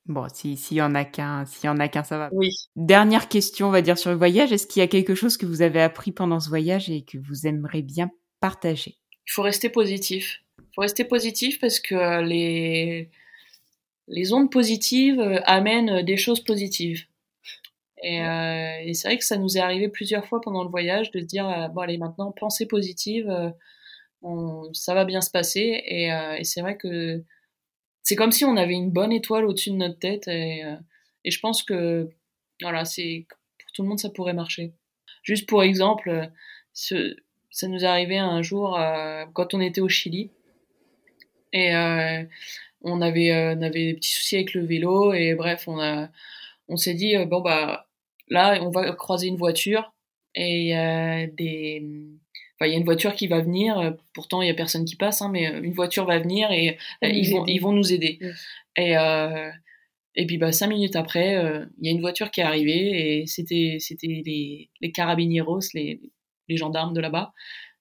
[0.06, 2.28] Bon, s'il y en a qu'un, s'il y en a qu'un, ça va.
[2.32, 2.50] Oui.
[2.76, 4.52] Dernière question, on va dire sur le voyage.
[4.52, 7.16] Est-ce qu'il y a quelque chose que vous avez appris pendant ce voyage et que
[7.16, 8.98] vous aimeriez bien partager?
[9.26, 10.42] Il faut rester positif.
[10.58, 13.10] Il faut rester positif parce que euh, les
[14.06, 17.06] les ondes positives euh, amènent des choses positives.
[18.02, 21.10] Et, euh, et c'est vrai que ça nous est arrivé plusieurs fois pendant le voyage
[21.12, 23.48] de se dire euh, bon allez maintenant pensée positive, euh,
[24.20, 25.82] on, ça va bien se passer.
[25.86, 27.22] Et, euh, et c'est vrai que
[28.04, 30.28] c'est comme si on avait une bonne étoile au-dessus de notre tête.
[30.28, 30.62] Et,
[31.24, 32.08] et je pense que
[32.62, 33.26] voilà, c'est
[33.58, 34.72] pour tout le monde ça pourrait marcher.
[35.24, 36.30] Juste pour exemple,
[36.72, 37.16] ce,
[37.50, 38.78] ça nous arrivé un jour
[39.32, 40.30] quand on était au Chili
[41.52, 41.74] et
[42.82, 46.10] on avait on avait des petits soucis avec le vélo et bref on a
[46.68, 47.86] on s'est dit bon bah
[48.28, 49.92] Là, on va croiser une voiture
[50.34, 51.86] et a des,
[52.54, 53.96] enfin, il y a une voiture qui va venir.
[54.14, 57.08] Pourtant, il y a personne qui passe, hein, mais une voiture va venir et euh,
[57.08, 58.18] ils vont, ils vont nous aider.
[58.76, 59.50] Et euh,
[60.16, 63.20] et puis bah cinq minutes après, euh, il y a une voiture qui est arrivée
[63.20, 66.00] et c'était c'était les les carabinieros, les
[66.48, 67.32] les gendarmes de là-bas.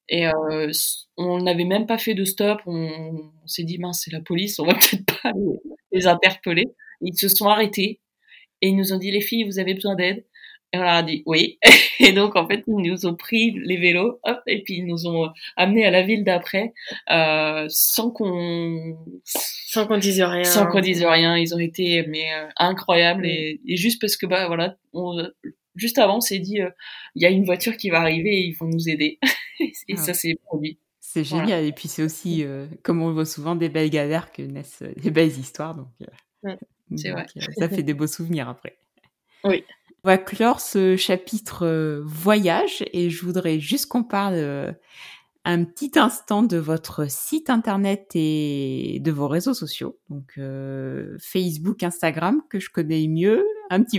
[0.09, 0.71] Et euh,
[1.17, 2.61] on n'avait même pas fait de stop.
[2.65, 5.59] On, on s'est dit mince, c'est la police, on va peut-être pas les,
[5.91, 6.65] les interpeller.
[7.01, 8.01] Ils se sont arrêtés
[8.61, 10.25] et ils nous ont dit les filles, vous avez besoin d'aide.
[10.73, 11.59] Et on leur a dit oui.
[11.99, 15.07] Et donc, en fait, ils nous ont pris les vélos, hop, et puis ils nous
[15.07, 16.73] ont amenés à la ville d'après,
[17.11, 18.97] euh, sans qu'on...
[19.23, 20.43] Sans qu'on dise rien.
[20.43, 21.37] Sans qu'on dise rien.
[21.37, 23.25] Ils ont été, mais, euh, incroyables.
[23.25, 25.23] Et, et, juste parce que, bah, voilà, on,
[25.75, 26.69] juste avant, on s'est dit, euh,
[27.15, 29.19] il y a une voiture qui va arriver et ils vont nous aider.
[29.59, 29.97] et ah.
[29.97, 30.79] ça s'est produit.
[30.99, 31.45] C'est génial.
[31.45, 31.61] Voilà.
[31.61, 34.83] Et puis, c'est aussi, euh, comme on le voit souvent, des belles galères que naissent
[34.97, 35.75] des belles histoires.
[35.75, 35.87] Donc,
[36.43, 36.57] ouais,
[36.95, 37.27] c'est vrai.
[37.57, 38.77] ça fait des beaux souvenirs après.
[39.43, 39.63] Oui.
[40.05, 44.69] On va clore ce chapitre euh, voyage et je voudrais juste qu'on parle euh,
[45.45, 49.97] un petit instant de votre site internet et de vos réseaux sociaux.
[50.09, 53.45] Donc euh, Facebook, Instagram que je connais mieux.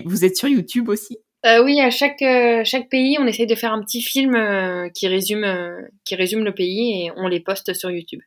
[0.05, 1.17] Vous êtes sur YouTube aussi?
[1.63, 4.33] Oui, à chaque pays, on essaye de faire un petit film
[4.95, 8.21] qui résume le pays et on les poste sur YouTube.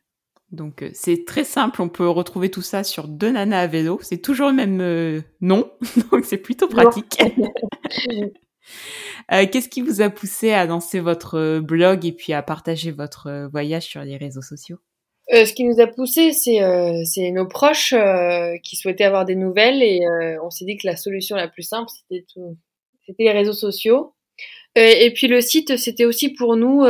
[0.50, 3.98] Donc euh, c'est très simple, on peut retrouver tout ça sur Deux Nanas à vélo.
[4.02, 5.70] C'est toujours le même euh, nom,
[6.10, 7.20] donc c'est plutôt pratique.
[9.32, 13.48] euh, Qu'est-ce qui vous a poussé à lancer votre blog et puis à partager votre
[13.50, 14.78] voyage sur les réseaux sociaux?
[15.34, 19.34] Euh, ce qui nous a poussé, c'est euh, nos proches euh, qui souhaitaient avoir des
[19.34, 20.00] nouvelles et
[20.42, 22.24] on s'est dit que la solution la plus simple, c'était
[23.18, 24.14] les réseaux sociaux.
[24.74, 26.86] et puis le site, c'était aussi pour nous,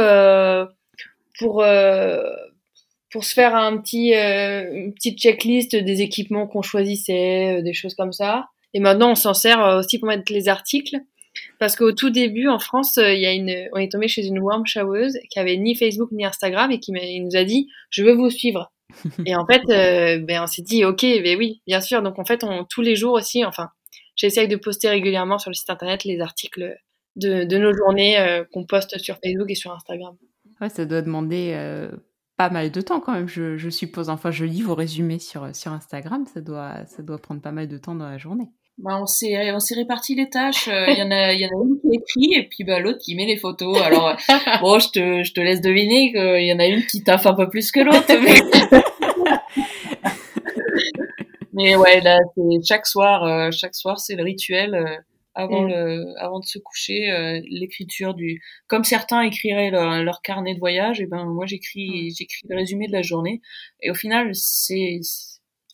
[1.40, 1.64] pour
[3.10, 7.72] pour se faire un petit, euh, une petite checklist des équipements qu'on choisissait, euh, des
[7.72, 8.48] choses comme ça.
[8.74, 10.96] Et maintenant, on s'en sert euh, aussi pour mettre les articles.
[11.60, 14.40] Parce qu'au tout début, en France, il y a une, on est tombé chez une
[14.40, 18.12] warm showeuse qui avait ni Facebook ni Instagram et qui nous a dit, je veux
[18.12, 18.72] vous suivre.
[19.26, 22.02] et en fait, euh, ben, on s'est dit, ok, ben oui, bien sûr.
[22.02, 23.70] Donc en fait, on, tous les jours aussi, enfin,
[24.16, 26.76] j'essaye de poster régulièrement sur le site internet les articles
[27.16, 30.16] de, de nos journées euh, qu'on poste sur Facebook et sur Instagram.
[30.60, 31.90] Ouais, ça doit demander euh,
[32.38, 34.08] pas mal de temps quand même, je, je, suppose.
[34.08, 37.66] Enfin, je lis vos résumés sur, sur Instagram, ça doit, ça doit prendre pas mal
[37.66, 38.48] de temps dans la journée.
[38.78, 40.68] Bah, on s'est on s'est réparti les tâches.
[40.68, 42.78] Euh, il y en a il y en a une qui écrit et puis bah
[42.78, 43.76] l'autre qui met les photos.
[43.82, 44.16] Alors
[44.60, 47.34] bon, je te je te laisse deviner qu'il y en a une qui taffe un
[47.34, 48.06] peu plus que l'autre.
[48.08, 48.40] Mais...
[51.52, 55.02] Mais ouais, là, c'est chaque soir, chaque soir, c'est le rituel
[55.38, 55.68] avant mm.
[55.68, 61.00] le, avant de se coucher, euh, l'écriture du, comme certains écriraient leur, carnet de voyage,
[61.00, 62.14] et ben moi j'écris, mm.
[62.16, 63.40] j'écris le résumé de la journée,
[63.80, 64.98] et au final c'est,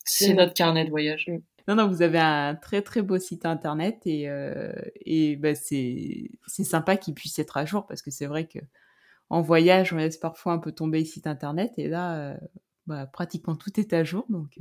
[0.05, 1.25] c'est notre carnet de voyage.
[1.27, 1.37] Mm.
[1.67, 4.71] Non, non, vous avez un très très beau site internet et, euh,
[5.03, 8.59] et bah, c'est, c'est sympa qu'il puisse être à jour parce que c'est vrai que
[9.31, 12.37] en voyage, on laisse parfois un peu tomber le site internet et là, euh,
[12.85, 14.59] bah, pratiquement tout est à jour, donc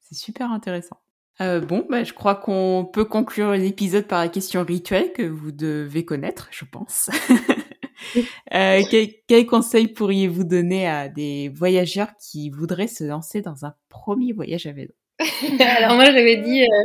[0.00, 1.00] c'est super intéressant.
[1.40, 5.50] Euh, bon, bah, je crois qu'on peut conclure l'épisode par la question rituelle que vous
[5.50, 7.10] devez connaître, je pense.
[8.54, 13.74] euh, quel, quel, conseil pourriez-vous donner à des voyageurs qui voudraient se lancer dans un
[13.88, 14.92] premier voyage à vélo?
[15.60, 16.82] Alors moi j'avais dit, euh,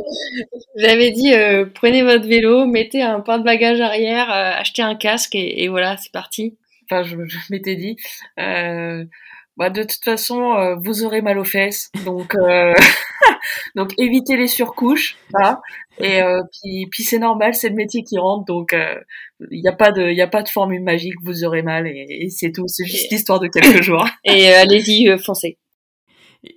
[0.76, 5.64] j'avais dit euh, prenez votre vélo, mettez un porte-bagages arrière, euh, achetez un casque et,
[5.64, 6.56] et voilà c'est parti.
[6.90, 7.96] Enfin je, je m'étais dit,
[8.36, 12.34] bah, de toute façon vous aurez mal aux fesses, donc
[13.76, 15.60] donc évitez les surcouches, voilà.
[16.00, 19.66] Et euh, puis, puis c'est normal, c'est le métier qui rentre, donc il euh, n'y
[19.66, 22.64] a pas de, il a pas de formule magique, vous aurez mal et, c'est tout,
[22.68, 24.06] c'est juste l'histoire de quelques jours.
[24.24, 25.58] Et euh, allez-y, foncez.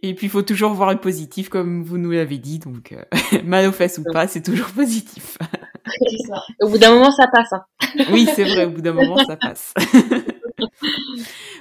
[0.03, 2.95] Et puis il faut toujours voir le positif, comme vous nous l'avez dit, donc
[3.43, 5.37] mal aux fesses ou pas, c'est toujours positif.
[6.27, 6.43] Ça.
[6.61, 7.51] Au bout d'un moment, ça passe.
[7.53, 7.63] Hein.
[8.11, 9.73] Oui, c'est vrai, au bout d'un moment, ça passe.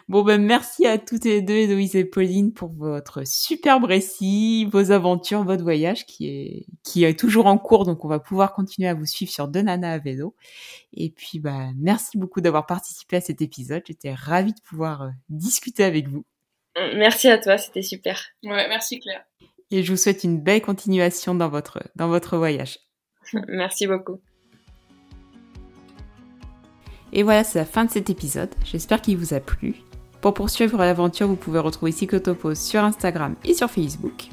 [0.09, 4.91] Bon, ben, merci à toutes les deux, Héloïse et Pauline, pour votre superbe récit, vos
[4.91, 7.85] aventures, votre voyage qui est, qui est toujours en cours.
[7.85, 10.35] Donc, on va pouvoir continuer à vous suivre sur Donana à vélo.
[10.93, 13.83] Et puis, bah, merci beaucoup d'avoir participé à cet épisode.
[13.87, 16.25] J'étais ravie de pouvoir euh, discuter avec vous.
[16.77, 18.21] Merci à toi, c'était super.
[18.43, 19.25] Ouais, merci Claire.
[19.71, 22.79] Et je vous souhaite une belle continuation dans votre, dans votre voyage.
[23.49, 24.21] merci beaucoup.
[27.13, 28.51] Et voilà, c'est la fin de cet épisode.
[28.65, 29.77] J'espère qu'il vous a plu.
[30.21, 34.29] Pour poursuivre l'aventure, vous pouvez retrouver Cyclotopos sur Instagram et sur Facebook.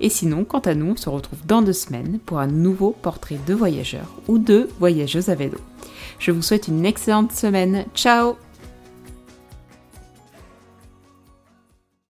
[0.00, 3.38] Et sinon, quant à nous, on se retrouve dans deux semaines pour un nouveau portrait
[3.46, 5.58] de voyageurs ou de voyageuses à vélo.
[6.18, 7.84] Je vous souhaite une excellente semaine.
[7.94, 8.36] Ciao